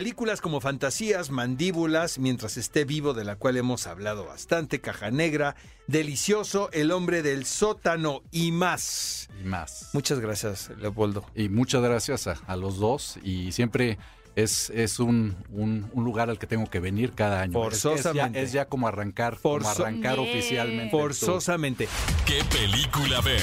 [0.00, 5.56] Películas como Fantasías, Mandíbulas, Mientras esté vivo, de la cual hemos hablado bastante, Caja Negra,
[5.86, 9.30] Delicioso, El hombre del sótano y más.
[9.42, 9.88] y más.
[9.94, 11.24] Muchas gracias, Leopoldo.
[11.34, 13.18] Y muchas gracias a, a los dos.
[13.22, 13.96] Y siempre
[14.34, 17.66] es, es un, un- un lugar al que tengo que venir cada año.
[17.68, 18.42] Es- Es, ya, Forzosamente.
[18.42, 20.28] es ya como arrancar, como Forzo- arrancar Yeah.
[20.30, 20.90] oficialmente.
[20.90, 21.88] Forzosamente.
[22.26, 23.40] ¿Qué película ver?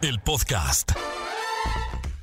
[0.00, 0.92] El podcast.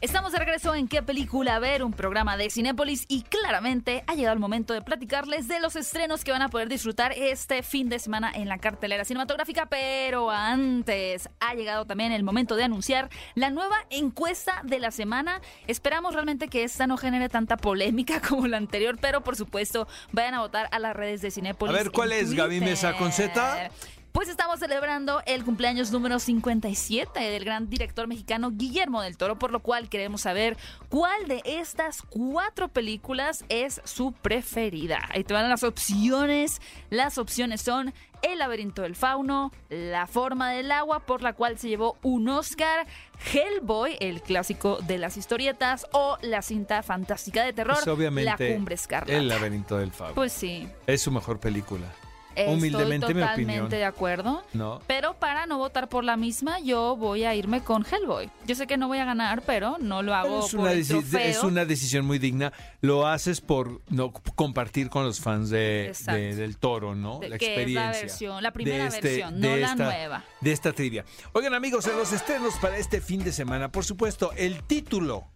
[0.01, 1.83] Estamos de regreso en ¿Qué película ver?
[1.83, 6.23] Un programa de Cinépolis y claramente ha llegado el momento de platicarles de los estrenos
[6.23, 9.67] que van a poder disfrutar este fin de semana en la cartelera cinematográfica.
[9.67, 15.39] Pero antes ha llegado también el momento de anunciar la nueva encuesta de la semana.
[15.67, 20.33] Esperamos realmente que esta no genere tanta polémica como la anterior, pero por supuesto vayan
[20.33, 21.75] a votar a las redes de Cinépolis.
[21.75, 22.59] A ver, ¿cuál es, Gaby.
[22.59, 23.69] Mesa con Z?
[24.11, 29.51] Pues estamos celebrando el cumpleaños número 57 del gran director mexicano Guillermo del Toro, por
[29.51, 30.57] lo cual queremos saber
[30.89, 34.99] cuál de estas cuatro películas es su preferida.
[35.11, 36.61] Ahí te van las opciones.
[36.89, 41.69] Las opciones son El laberinto del fauno, La forma del agua, por la cual se
[41.69, 42.85] llevó un Oscar,
[43.33, 48.55] Hellboy, el clásico de las historietas, o la cinta fantástica de terror, Pues obviamente, La
[48.55, 49.17] cumbre escarlata.
[49.17, 50.15] El laberinto del Fauno.
[50.15, 50.67] Pues sí.
[50.85, 51.87] es su mejor película.
[52.35, 53.69] Estoy Humildemente, mi totalmente opinión.
[53.69, 54.43] de acuerdo.
[54.53, 54.81] ¿No?
[54.87, 58.29] Pero para no votar por la misma, yo voy a irme con Hellboy.
[58.47, 60.87] Yo sé que no voy a ganar, pero no lo hago es, por una el
[60.87, 61.19] trofeo.
[61.19, 62.53] es una decisión muy digna.
[62.79, 67.19] Lo haces por no compartir con los fans de, del toro, ¿no?
[67.19, 67.91] de- la que es experiencia.
[67.91, 70.23] la versión, la primera de este- versión, no la nueva.
[70.39, 71.03] De esta trivia.
[71.33, 75.27] Oigan, amigos, en los estrenos para este fin de semana, por supuesto, el título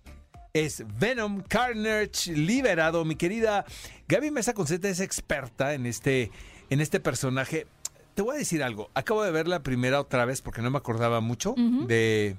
[0.53, 3.03] es Venom Carnage liberado.
[3.03, 3.65] Mi querida
[4.08, 6.31] Gaby Mesa Conceta es experta en este,
[6.69, 7.67] en este personaje.
[8.13, 8.89] Te voy a decir algo.
[8.93, 11.54] Acabo de ver la primera otra vez porque no me acordaba mucho
[11.88, 12.36] de,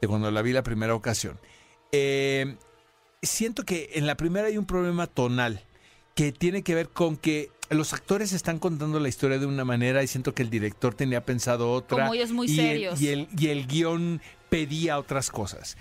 [0.00, 1.38] de cuando la vi la primera ocasión.
[1.92, 2.56] Eh,
[3.22, 5.64] siento que en la primera hay un problema tonal
[6.14, 10.02] que tiene que ver con que los actores están contando la historia de una manera
[10.02, 12.02] y siento que el director tenía pensado otra.
[12.04, 15.76] Como ellos muy y el- y, el, y el guion pedía otras cosas.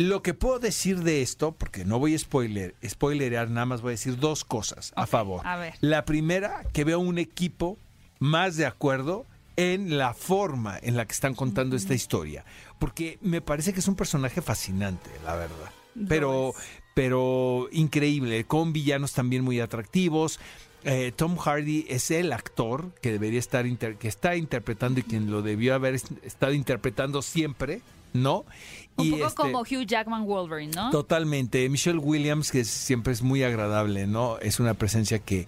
[0.00, 3.90] Lo que puedo decir de esto, porque no voy a spoiler, spoilerear, nada más voy
[3.90, 5.40] a decir dos cosas a favor.
[5.44, 5.74] a ver.
[5.80, 7.76] La primera, que veo un equipo
[8.20, 12.44] más de acuerdo en la forma en la que están contando esta historia.
[12.78, 15.70] Porque me parece que es un personaje fascinante, la verdad.
[16.08, 16.54] Pero,
[16.94, 20.38] pero increíble, con villanos también muy atractivos.
[20.84, 25.28] Eh, Tom Hardy es el actor que debería estar inter- que está interpretando y quien
[25.28, 27.80] lo debió haber est- estado interpretando siempre,
[28.12, 28.44] ¿no?
[28.96, 30.90] Un Y poco este- como Hugh Jackman Wolverine, ¿no?
[30.90, 31.68] Totalmente.
[31.68, 34.38] Michelle Williams, que siempre es muy agradable, ¿no?
[34.38, 35.46] Es una presencia que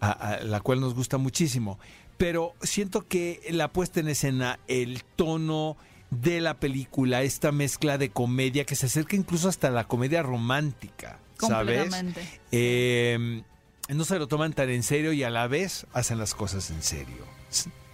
[0.00, 1.78] a, a la cual nos gusta muchísimo.
[2.18, 5.76] Pero siento que la puesta en escena, el tono
[6.10, 11.18] de la película, esta mezcla de comedia que se acerca incluso hasta la comedia romántica,
[11.38, 11.78] ¿sabes?
[11.80, 12.22] Completamente.
[12.52, 13.42] Eh,
[13.88, 16.82] no se lo toman tan en serio y a la vez hacen las cosas en
[16.82, 17.24] serio.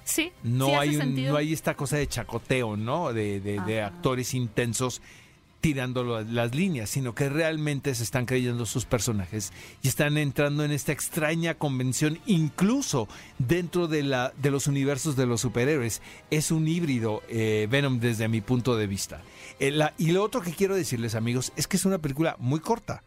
[0.09, 3.12] Sí, No, sí hace hay un- no hay esta cosa de chacoteo, ¿no?
[3.12, 5.03] De, de- actores intensos.
[5.61, 10.71] tirando las líneas, sino que realmente se están creyendo sus personajes y están entrando en
[10.71, 13.09] esta extraña convención, incluso
[13.40, 16.01] dentro de, la, de los universos de los superhéroes.
[16.31, 19.21] Es un híbrido eh, Venom desde mi punto de vista.
[19.59, 22.61] Eh, la- y lo otro que quiero decirles, amigos, es que es una película muy
[22.61, 23.03] corta.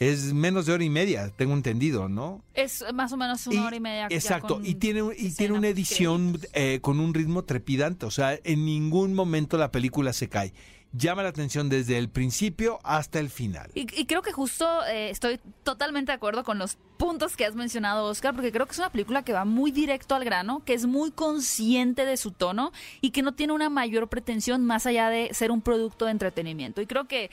[0.00, 2.42] Es menos de hora y media, tengo entendido, ¿no?
[2.54, 4.06] Es más o menos una hora y media.
[4.08, 8.64] Exacto, y tiene, y tiene una edición eh, con un ritmo trepidante, o sea, en
[8.64, 10.54] ningún momento la película se cae.
[10.92, 13.70] Llama la atención desde el principio hasta el final.
[13.74, 17.54] Y, y creo que justo eh, estoy totalmente de acuerdo con los puntos que has
[17.54, 20.74] mencionado, Oscar, porque creo que es una película que va muy directo al grano, que
[20.74, 25.10] es muy consciente de su tono y que no tiene una mayor pretensión más allá
[25.10, 26.82] de ser un producto de entretenimiento.
[26.82, 27.30] Y creo que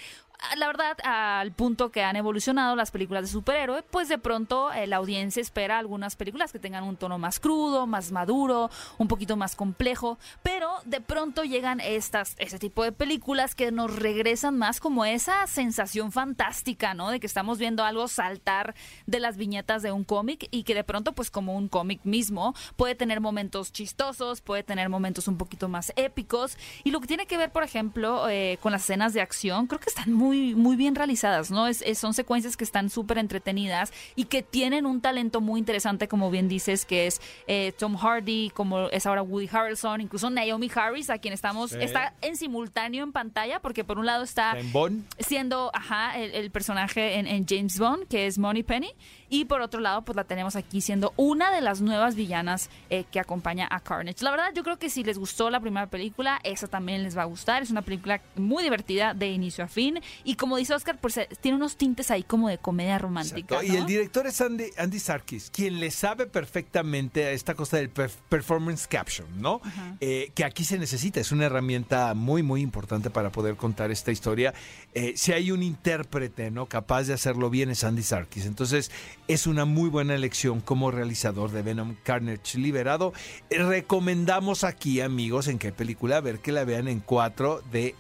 [0.56, 4.88] la verdad, al punto que han evolucionado las películas de superhéroe, pues de pronto eh,
[4.88, 9.36] la audiencia espera algunas películas que tengan un tono más crudo, más maduro, un poquito
[9.36, 14.80] más complejo, pero de pronto llegan estas, ese tipo de películas que nos regresan más
[14.80, 17.10] como esa sensación fantástica, ¿no?
[17.10, 20.84] De que estamos viendo algo saltar de las viñetas de un cómic y que de
[20.84, 25.68] pronto, pues como un cómic mismo, puede tener momentos chistosos, puede tener momentos un poquito
[25.68, 26.58] más épicos.
[26.84, 29.80] Y lo que tiene que ver, por ejemplo, eh, con las escenas de acción, creo
[29.80, 31.68] que están muy, muy bien realizadas, ¿no?
[31.68, 36.08] Es, es- son secuencias que están súper entretenidas y que tienen un talento muy interesante,
[36.08, 40.70] como bien dices, que es eh, Tom Hardy, como es ahora Woody Harrelson, incluso Naomi
[40.74, 41.78] Harris, a quien estamos, Sí.
[41.82, 46.34] está en simultáneo en pantalla, porque por un lado está En Bond, siendo ajá, el,
[46.34, 48.92] el personaje en, en James Bond, que es Money Penny,
[49.30, 53.06] y por otro lado, pues la tenemos aquí siendo una de las nuevas villanas eh,
[53.12, 54.24] que acompaña a Carnage.
[54.24, 57.24] La verdad, yo creo que si les gustó la primera película, esa también les va
[57.24, 57.64] a gustar.
[57.64, 61.30] Es una película muy divertida de inicio a fin, y como dice Oscar, pues eh,
[61.42, 63.64] tiene unos tintes ahí como de comedia romántica.
[63.64, 67.94] Y el director es Andy, Andy Sarkis, quien le sabe perfectamente a esta cosa del
[67.94, 69.62] perf- performance caption, ¿no?
[70.00, 74.12] Eh, que aquí se necesita, es una herramienta muy, muy importante para poder contar esta
[74.12, 74.54] historia.
[74.94, 76.66] Eh, si hay un intérprete, ¿no?
[76.66, 78.46] Capaz de hacerlo bien es Andy Sarkis.
[78.46, 78.92] Entonces,
[79.28, 83.14] es una muy buena elección como realizador de Venom Carnage Liberado.
[83.50, 87.94] Eh, recomendamos aquí, amigos, en qué película ver que la vean en 4DX.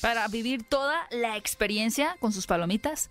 [0.00, 3.08] Para vivir toda la experiencia con sus palomitas,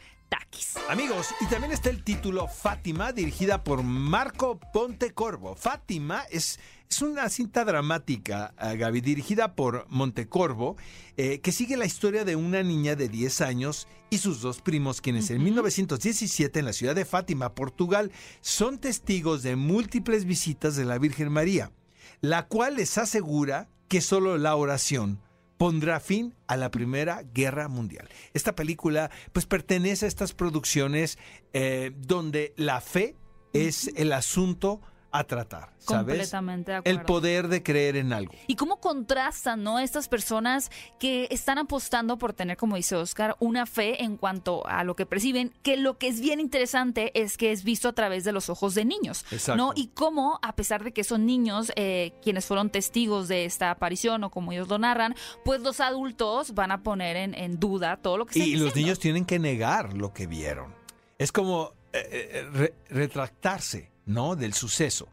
[0.89, 5.55] Amigos, y también está el título Fátima, dirigida por Marco Pontecorvo.
[5.55, 10.75] Fátima es, es una cinta dramática, ah, Gaby, dirigida por Montecorvo,
[11.15, 14.99] eh, que sigue la historia de una niña de 10 años y sus dos primos,
[14.99, 20.83] quienes en 1917 en la ciudad de Fátima, Portugal, son testigos de múltiples visitas de
[20.83, 21.71] la Virgen María,
[22.19, 25.21] la cual les asegura que solo la oración
[25.61, 28.09] pondrá fin a la Primera Guerra Mundial.
[28.33, 31.19] Esta película pues pertenece a estas producciones
[31.53, 33.15] eh, donde la fe
[33.53, 36.05] es el asunto a tratar, ¿sabes?
[36.05, 36.99] Completamente de acuerdo.
[36.99, 38.33] El poder de creer en algo.
[38.47, 39.79] Y cómo contrastan, ¿no?
[39.79, 44.83] Estas personas que están apostando por tener, como dice Oscar, una fe en cuanto a
[44.83, 48.23] lo que perciben, que lo que es bien interesante es que es visto a través
[48.23, 49.57] de los ojos de niños, Exacto.
[49.57, 49.73] ¿no?
[49.75, 54.23] Y cómo, a pesar de que son niños eh, quienes fueron testigos de esta aparición
[54.23, 58.17] o como ellos lo narran, pues los adultos van a poner en, en duda todo
[58.17, 60.73] lo que están Y los niños tienen que negar lo que vieron.
[61.17, 64.35] Es como eh, eh, re- retractarse, ¿no?
[64.35, 65.09] Del suceso.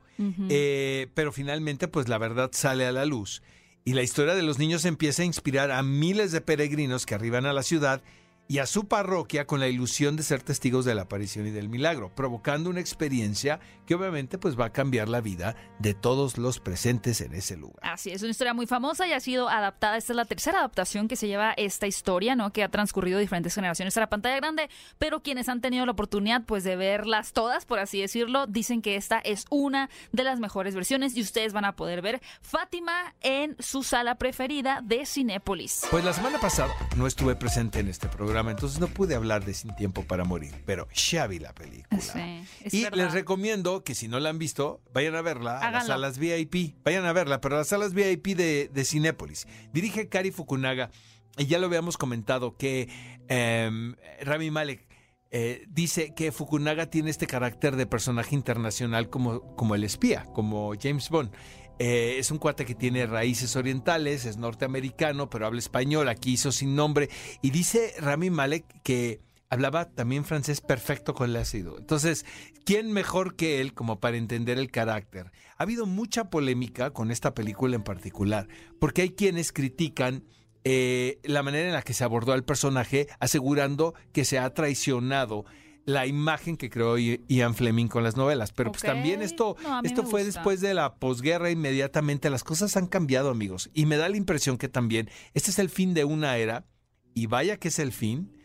[0.49, 3.43] Eh, pero finalmente, pues la verdad sale a la luz.
[3.85, 7.47] Y la historia de los niños empieza a inspirar a miles de peregrinos que arriban
[7.47, 8.03] a la ciudad
[8.49, 11.69] y a su parroquia con la ilusión de ser testigos de la aparición y del
[11.69, 16.61] milagro, provocando una experiencia que obviamente pues va a cambiar la vida de todos los
[16.61, 17.79] presentes en ese lugar.
[17.81, 19.97] Así es, una historia muy famosa y ha sido adaptada.
[19.97, 22.53] Esta es la tercera adaptación que se lleva esta historia, ¿no?
[22.53, 26.45] Que ha transcurrido diferentes generaciones a la pantalla grande, pero quienes han tenido la oportunidad,
[26.45, 30.75] pues, de verlas todas, por así decirlo, dicen que esta es una de las mejores
[30.75, 35.87] versiones y ustedes van a poder ver Fátima en su sala preferida de Cinépolis.
[35.91, 39.55] Pues la semana pasada no estuve presente en este programa, entonces no pude hablar de
[39.55, 42.03] Sin Tiempo para Morir, pero ya vi la película.
[42.03, 42.99] Sí, y verdad.
[42.99, 46.77] les recomiendo que si no la han visto, vayan a verla a las salas VIP.
[46.85, 49.47] Vayan a verla, pero a las salas VIP de, de Cinépolis.
[49.73, 50.91] Dirige Kari Fukunaga.
[51.37, 52.89] Y ya lo habíamos comentado que
[53.29, 54.89] em, Rami Malek
[55.31, 60.73] eh, dice que Fukunaga tiene este carácter de personaje internacional como, como el espía, como
[60.81, 61.31] James Bond.
[61.79, 66.51] Eh, es un cuate que tiene raíces orientales, es norteamericano, pero habla español, aquí hizo
[66.51, 67.09] sin nombre.
[67.41, 71.79] Y dice Rami Malek que hablaba también francés perfecto con el ácido.
[71.79, 72.25] Entonces,
[72.65, 75.31] ¿quién mejor que él como para entender el carácter?
[75.57, 80.25] Ha habido mucha polémica con esta película en particular, porque hay quienes critican
[80.65, 85.45] eh, la manera en la que se abordó al personaje, asegurando que se ha traicionado
[85.87, 88.53] la imagen que creó Ian Fleming con las novelas.
[88.53, 90.41] Pero pues también esto, No, esto fue gusta.
[90.41, 92.29] después de la posguerra inmediatamente.
[92.29, 93.71] Las cosas han cambiado, amigos.
[93.73, 96.67] Y me da la impresión que también este es el fin de una era
[97.15, 98.38] y vaya que es el fin,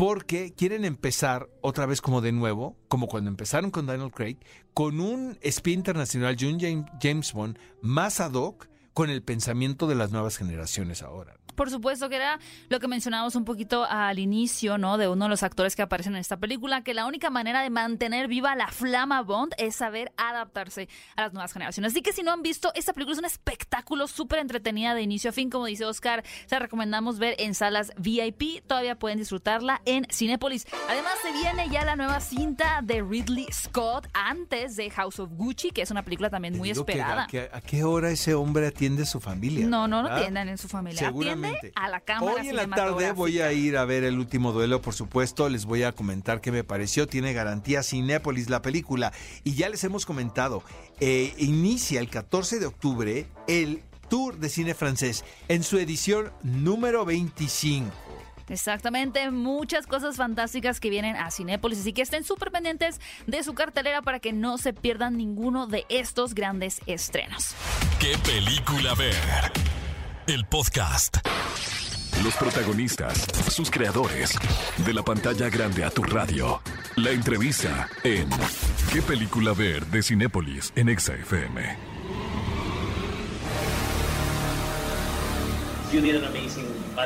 [0.00, 4.38] porque quieren empezar otra vez como de nuevo, como cuando empezaron con Daniel Craig,
[4.72, 6.58] con un espía internacional, John
[7.02, 12.08] James Bond, más ad hoc con el pensamiento de las nuevas generaciones ahora por supuesto
[12.08, 14.96] que era lo que mencionábamos un poquito al inicio, ¿no?
[14.96, 17.68] De uno de los actores que aparecen en esta película, que la única manera de
[17.68, 21.92] mantener viva la flama Bond es saber adaptarse a las nuevas generaciones.
[21.92, 25.28] Así que si no han visto, esta película es un espectáculo súper entretenida de inicio
[25.28, 26.24] a fin, como dice Oscar.
[26.46, 28.66] Se recomendamos ver en salas VIP.
[28.66, 30.66] Todavía pueden disfrutarla en Cinepolis.
[30.88, 35.72] Además, se viene ya la nueva cinta de Ridley Scott antes de House of Gucci,
[35.72, 37.24] que es una película también muy esperada.
[37.24, 39.66] a, qué, hora ese hombre atiende su familia?
[39.66, 41.00] No, no, no atienden en su familia.
[41.00, 44.52] Seguramente a la cámara Hoy en la tarde voy a ir a ver el último
[44.52, 45.48] duelo, por supuesto.
[45.48, 47.06] Les voy a comentar qué me pareció.
[47.06, 49.12] Tiene garantía Cinépolis la película.
[49.44, 50.62] Y ya les hemos comentado,
[51.00, 57.04] eh, inicia el 14 de octubre el Tour de Cine Francés en su edición número
[57.04, 57.90] 25.
[58.50, 63.54] Exactamente, muchas cosas fantásticas que vienen a Cinépolis, así que estén súper pendientes de su
[63.54, 67.54] cartelera para que no se pierdan ninguno de estos grandes estrenos.
[68.00, 69.14] ¿Qué película ver?
[70.30, 71.16] El podcast.
[72.22, 74.38] Los protagonistas, sus creadores,
[74.86, 76.62] de la pantalla grande a tu radio.
[76.94, 78.28] La entrevista en
[78.92, 81.76] ¿Qué película ver de Cinépolis en EXA-FM?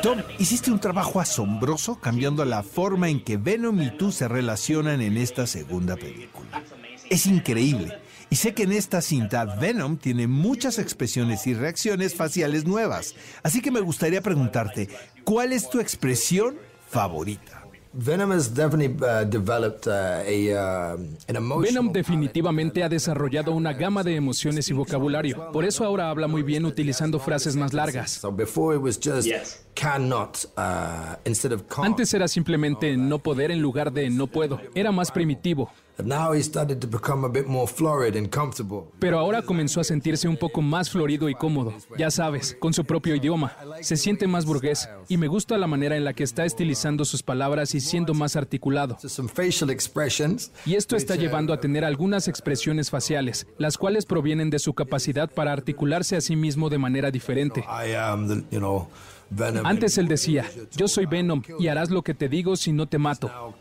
[0.03, 5.01] Tom, hiciste un trabajo asombroso cambiando la forma en que Venom y tú se relacionan
[5.01, 6.61] en esta segunda película.
[7.09, 8.04] Es increíble.
[8.29, 13.15] Y sé que en esta cinta Venom tiene muchas expresiones y reacciones faciales nuevas.
[13.43, 14.89] Así que me gustaría preguntarte,
[15.23, 16.55] ¿cuál es tu expresión
[16.89, 17.65] favorita?
[17.97, 18.37] Venom,
[21.93, 25.49] definitivamente ha desarrollado una gama de emociones y vocabulario.
[25.53, 28.21] Por eso ahora habla muy bien utilizando frases más largas.
[31.77, 34.59] Antes era simplemente no poder en lugar de no puedo.
[34.73, 35.71] Era más primitivo.
[38.99, 42.85] Pero ahora comenzó a sentirse un poco más florido y cómodo, ya sabes, con su
[42.85, 43.55] propio idioma.
[43.81, 47.23] Se siente más burgués y me gusta la manera en la que está estilizando sus
[47.23, 48.97] palabras y siendo más articulado.
[50.65, 55.29] Y esto está llevando a tener algunas expresiones faciales, las cuales provienen de su capacidad
[55.31, 57.63] para articularse a sí mismo de manera diferente.
[59.63, 62.97] Antes él decía, yo soy Venom y harás lo que te digo si no te
[62.97, 63.55] mato.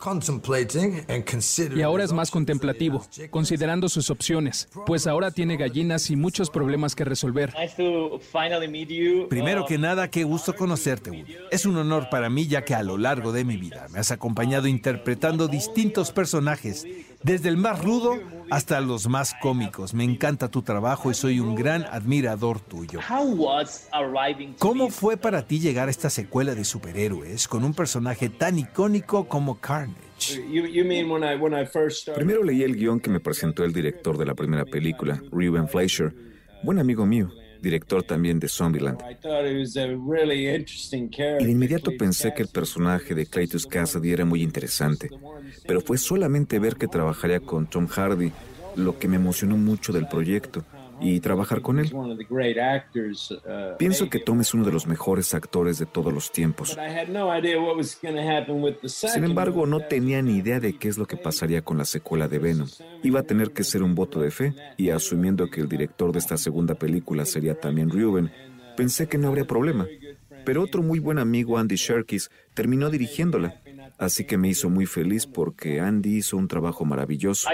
[1.74, 6.94] Y ahora es más contemplativo, considerando sus opciones, pues ahora tiene gallinas y muchos problemas
[6.94, 7.52] que resolver.
[9.28, 11.36] Primero que nada, qué gusto conocerte, Woody.
[11.50, 14.10] Es un honor para mí ya que a lo largo de mi vida me has
[14.10, 16.86] acompañado interpretando distintos personajes
[17.24, 18.18] desde el más rudo
[18.50, 19.94] hasta los más cómicos.
[19.94, 23.00] Me encanta tu trabajo y soy un gran admirador tuyo.
[24.58, 29.26] ¿Cómo fue para ti llegar a esta secuela de superhéroes con un personaje tan icónico
[29.26, 30.44] como Carnage?
[32.14, 36.14] Primero leí el guion que me presentó el director de la primera película, Ruben Fleischer,
[36.62, 37.30] buen amigo mío
[37.64, 39.00] director también de Zombieland.
[41.40, 45.10] Y de inmediato pensé que el personaje de Claytus Cassidy era muy interesante,
[45.66, 48.30] pero fue solamente ver que trabajaría con Tom Hardy
[48.76, 50.64] lo que me emocionó mucho del proyecto
[51.00, 51.92] y trabajar con él.
[53.78, 56.76] Pienso que Tom es uno de los mejores actores de todos los tiempos.
[58.84, 62.28] Sin embargo, no tenía ni idea de qué es lo que pasaría con la secuela
[62.28, 62.68] de Venom.
[63.02, 66.18] Iba a tener que ser un voto de fe y asumiendo que el director de
[66.18, 68.30] esta segunda película sería también Ruben,
[68.76, 69.86] pensé que no habría problema.
[70.44, 73.62] Pero otro muy buen amigo, Andy Sherkis, terminó dirigiéndola
[74.04, 77.48] Así que me hizo muy feliz porque Andy hizo un trabajo maravilloso.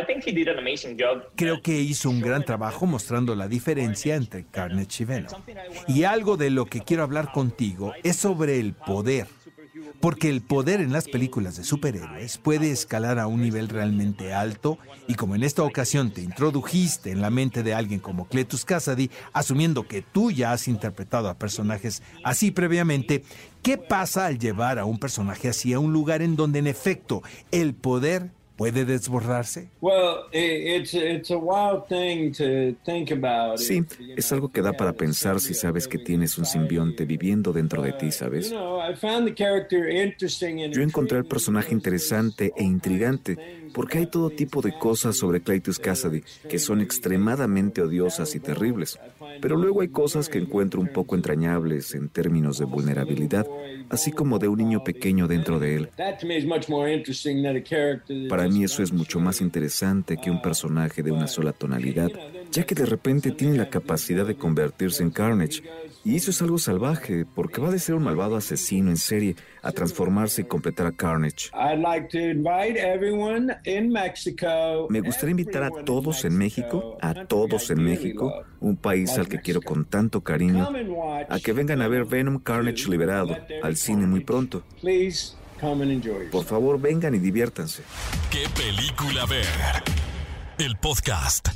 [1.36, 5.42] Creo que hizo un gran trabajo mostrando la diferencia entre Carnage y Venom.
[5.88, 9.26] Y algo de lo que quiero hablar contigo es sobre el poder
[10.00, 14.78] porque el poder en las películas de superhéroes puede escalar a un nivel realmente alto
[15.06, 19.10] y como en esta ocasión te introdujiste en la mente de alguien como Cletus Cassidy,
[19.32, 23.24] asumiendo que tú ya has interpretado a personajes así previamente,
[23.62, 27.22] ¿qué pasa al llevar a un personaje así a un lugar en donde en efecto
[27.50, 29.70] el poder puede desbordarse?
[33.56, 33.82] Sí,
[34.14, 37.94] es algo que da para pensar si sabes que tienes un simbionte viviendo dentro de
[37.94, 38.52] ti, ¿sabes?
[40.72, 43.38] Yo encontré al personaje interesante e intrigante
[43.72, 48.98] porque hay todo tipo de cosas sobre Claytus Cassidy que son extremadamente odiosas y terribles.
[49.40, 53.46] Pero luego hay cosas que encuentro un poco entrañables en términos de vulnerabilidad,
[53.88, 55.88] así como de un niño pequeño dentro de él.
[58.28, 62.10] Para mí eso es mucho más interesante que un personaje de una sola tonalidad
[62.50, 65.62] ya que de repente tiene la capacidad de convertirse en Carnage.
[66.04, 69.70] Y eso es algo salvaje, porque va de ser un malvado asesino en serie a
[69.70, 71.50] transformarse y completar a Carnage.
[74.88, 79.40] Me gustaría invitar a todos en México, a todos en México, un país al que
[79.40, 80.68] quiero con tanto cariño,
[81.28, 84.62] a que vengan a ver Venom Carnage liberado al cine muy pronto.
[86.30, 87.82] Por favor, vengan y diviértanse.
[88.30, 89.46] ¿Qué película ver?
[90.58, 91.48] El podcast.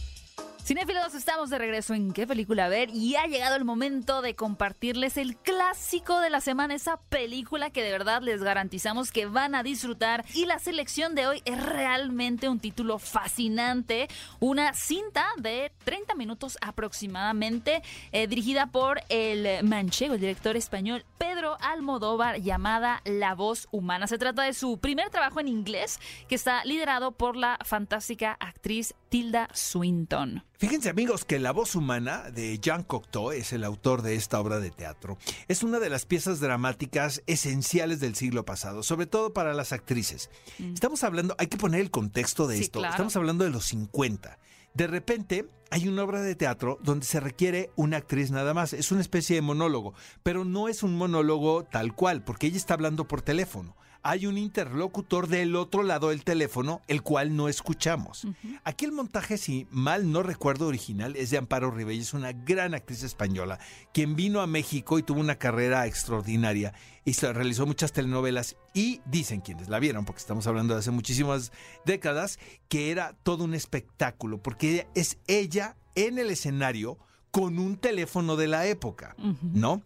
[0.65, 5.19] Cinefilos, estamos de regreso en qué película ver y ha llegado el momento de compartirles
[5.19, 9.63] el clásico de la semana, esa película que de verdad les garantizamos que van a
[9.63, 14.09] disfrutar y la selección de hoy es realmente un título fascinante,
[14.41, 21.59] una cinta de 30 minutos aproximadamente eh, dirigida por el manchego, el director español Pedro
[21.61, 24.07] Almodóvar llamada La voz humana.
[24.07, 28.95] Se trata de su primer trabajo en inglés que está liderado por la fantástica actriz
[29.11, 30.43] Tilda Swinton.
[30.65, 34.61] Fíjense amigos que La voz humana de Jean Cocteau es el autor de esta obra
[34.61, 35.19] de teatro.
[35.47, 40.31] Es una de las piezas dramáticas esenciales del siglo pasado, sobre todo para las actrices.
[40.59, 40.73] Mm.
[40.73, 44.39] Estamos hablando, hay que poner el contexto de esto, estamos hablando de los 50.
[44.73, 48.73] De repente hay una obra de teatro donde se requiere una actriz nada más.
[48.73, 49.93] Es una especie de monólogo,
[50.23, 54.37] pero no es un monólogo tal cual, porque ella está hablando por teléfono hay un
[54.37, 58.27] interlocutor del otro lado del teléfono, el cual no escuchamos.
[58.63, 63.03] Aquí el montaje, si mal no recuerdo original, es de Amparo Ribelles, una gran actriz
[63.03, 63.59] española,
[63.95, 66.75] quien vino a México y tuvo una carrera extraordinaria
[67.07, 70.91] y se realizó muchas telenovelas y dicen quienes la vieron, porque estamos hablando de hace
[70.91, 71.51] muchísimas
[71.87, 72.39] décadas,
[72.69, 76.99] que era todo un espectáculo, porque es ella en el escenario
[77.31, 79.83] con un teléfono de la época, ¿no?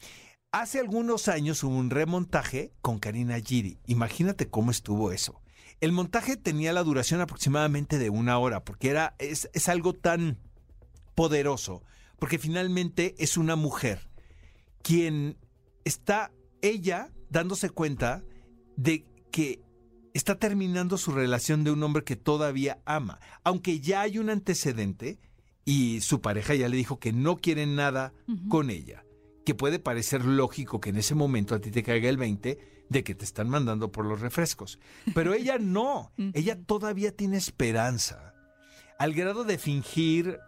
[0.50, 3.80] Hace algunos años hubo un remontaje con Karina Giri.
[3.86, 5.42] Imagínate cómo estuvo eso.
[5.82, 10.38] El montaje tenía la duración aproximadamente de una hora, porque era, es, es algo tan
[11.14, 11.82] poderoso,
[12.18, 14.08] porque finalmente es una mujer
[14.80, 15.36] quien
[15.84, 16.32] está,
[16.62, 18.24] ella, dándose cuenta
[18.74, 19.60] de que
[20.14, 25.20] está terminando su relación de un hombre que todavía ama, aunque ya hay un antecedente
[25.66, 28.14] y su pareja ya le dijo que no quiere nada
[28.48, 29.04] con ella
[29.48, 33.02] que puede parecer lógico que en ese momento a ti te caiga el 20 de
[33.02, 34.78] que te están mandando por los refrescos.
[35.14, 38.34] Pero ella no, ella todavía tiene esperanza.
[38.98, 40.38] Al grado de fingir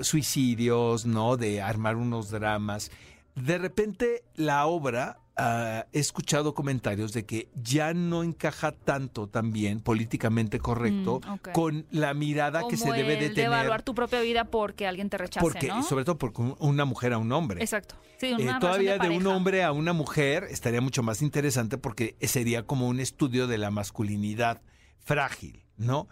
[0.00, 1.36] suicidios, ¿no?
[1.36, 2.90] De armar unos dramas.
[3.36, 9.80] De repente la obra Ah, he escuchado comentarios de que ya no encaja tanto también
[9.80, 13.34] políticamente correcto mm, con la mirada que se debe de tener.
[13.34, 17.12] De evaluar tu propia vida porque alguien te rechace, porque, Sobre todo porque una mujer
[17.14, 17.60] a un hombre.
[17.60, 17.96] Exacto.
[18.20, 22.86] Eh, todavía de, un hombre a una mujer estaría mucho más interesante porque sería como
[22.86, 24.62] un estudio de la masculinidad
[25.00, 26.06] frágil, ¿no?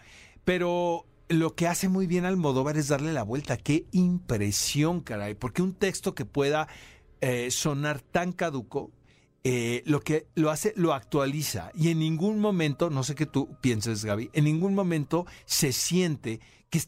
[0.45, 3.57] Pero lo que hace muy bien Almodóvar es darle la vuelta.
[3.57, 5.37] Qué impresión, caray.
[5.37, 6.67] Porque un texto que pueda
[7.21, 8.91] eh, sonar tan caduco
[9.45, 13.49] eh, lo que lo hace, lo actualiza y en ningún momento, no sé qué tú
[13.61, 16.41] pienses, Gaby, en ningún momento se siente
[16.71, 16.81] que,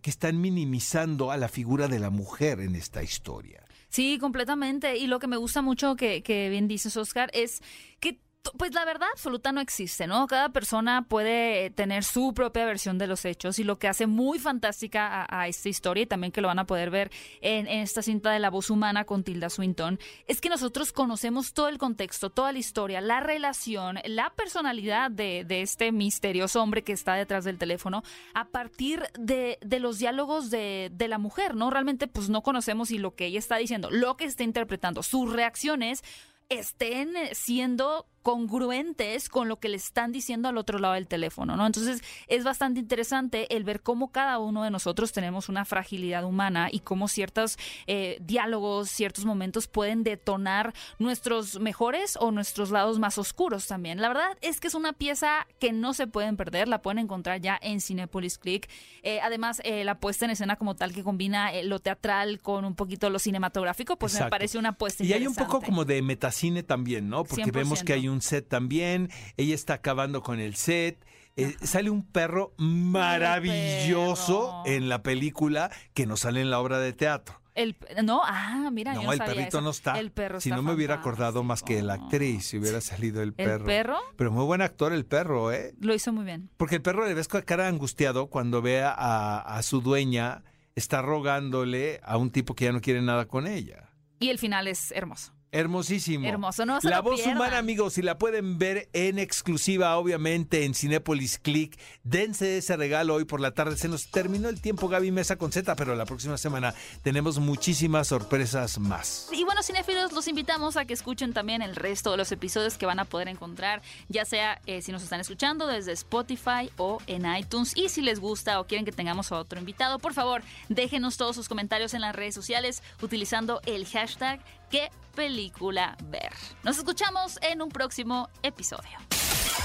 [0.00, 3.64] que están minimizando a la figura de la mujer en esta historia.
[3.88, 4.96] Sí, completamente.
[4.96, 7.60] Y lo que me gusta mucho que, que bien dices, Oscar, es
[7.98, 8.20] que
[8.56, 10.26] pues la verdad absoluta no existe, ¿no?
[10.26, 14.38] Cada persona puede tener su propia versión de los hechos y lo que hace muy
[14.38, 17.10] fantástica a, esta historia y también que lo van a poder ver
[17.42, 21.68] en, esta cinta de la voz humana con Tilda Swinton es que nosotros conocemos todo
[21.68, 27.14] el contexto, toda la historia, la relación, la personalidad de, este misterioso hombre que está
[27.14, 28.02] detrás del teléfono
[28.34, 31.70] a partir de, de los diálogos de, de la mujer, ¿no?
[31.70, 35.30] Realmente pues no conocemos y lo que ella está diciendo, lo que está interpretando, sus
[35.30, 36.02] reacciones
[36.50, 41.66] estén siendo congruentes con lo que le están diciendo al otro lado del teléfono, ¿no?
[41.66, 46.68] Entonces es bastante interesante el ver cómo cada uno de nosotros tenemos una fragilidad humana
[46.70, 53.16] y cómo ciertos eh, diálogos, ciertos momentos pueden detonar nuestros mejores o nuestros lados más
[53.16, 54.00] oscuros también.
[54.00, 57.40] La verdad es que es una pieza que no se pueden perder, la pueden encontrar
[57.40, 58.68] ya en Cinepolis Click.
[59.02, 62.74] Eh, además, eh, la puesta en escena como tal que combina lo teatral con un
[62.74, 66.62] poquito lo cinematográfico, pues me parece una puesta Y hay un poco como de metacine
[66.62, 67.24] también, ¿no?
[67.24, 71.04] Porque vemos que hay un set también, ella está acabando con el set.
[71.36, 76.92] Eh, sale un perro maravilloso en la película que no sale en la obra de
[76.92, 77.40] teatro.
[77.54, 79.98] El, no, ah, mira, no, el perrito no está.
[79.98, 83.32] El perro si no me hubiera acordado más que la actriz, si hubiera salido el
[83.32, 83.56] perro.
[83.56, 83.98] ¿El perro?
[84.16, 85.74] Pero muy buen actor el perro, ¿eh?
[85.80, 86.50] Lo hizo muy bien.
[86.56, 90.44] Porque el perro le ves con cara angustiado cuando ve a, a su dueña,
[90.74, 93.90] está rogándole a un tipo que ya no quiere nada con ella.
[94.20, 95.32] Y el final es hermoso.
[95.52, 96.28] Hermosísimo.
[96.28, 97.36] Hermoso, no se La lo voz pierdan.
[97.36, 103.14] humana, amigos, si la pueden ver en exclusiva, obviamente, en Cinépolis Click, dense ese regalo
[103.14, 103.76] hoy por la tarde.
[103.76, 106.72] Se nos terminó el tiempo, Gaby Mesa con Z, pero la próxima semana
[107.02, 109.28] tenemos muchísimas sorpresas más.
[109.32, 112.86] Y bueno, cinéfilos, los invitamos a que escuchen también el resto de los episodios que
[112.86, 117.26] van a poder encontrar, ya sea eh, si nos están escuchando desde Spotify o en
[117.34, 117.76] iTunes.
[117.76, 121.34] Y si les gusta o quieren que tengamos a otro invitado, por favor, déjenos todos
[121.34, 124.40] sus comentarios en las redes sociales utilizando el hashtag
[124.70, 126.32] qué película ver.
[126.62, 128.98] Nos escuchamos en un próximo episodio.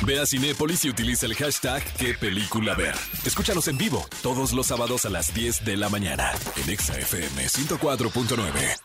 [0.02, 2.96] Ve a Cinépolis y utiliza el hashtag qué película ver.
[3.26, 7.46] Escúchanos en vivo todos los sábados a las 10 de la mañana en Exa FM
[7.46, 8.85] 104.9.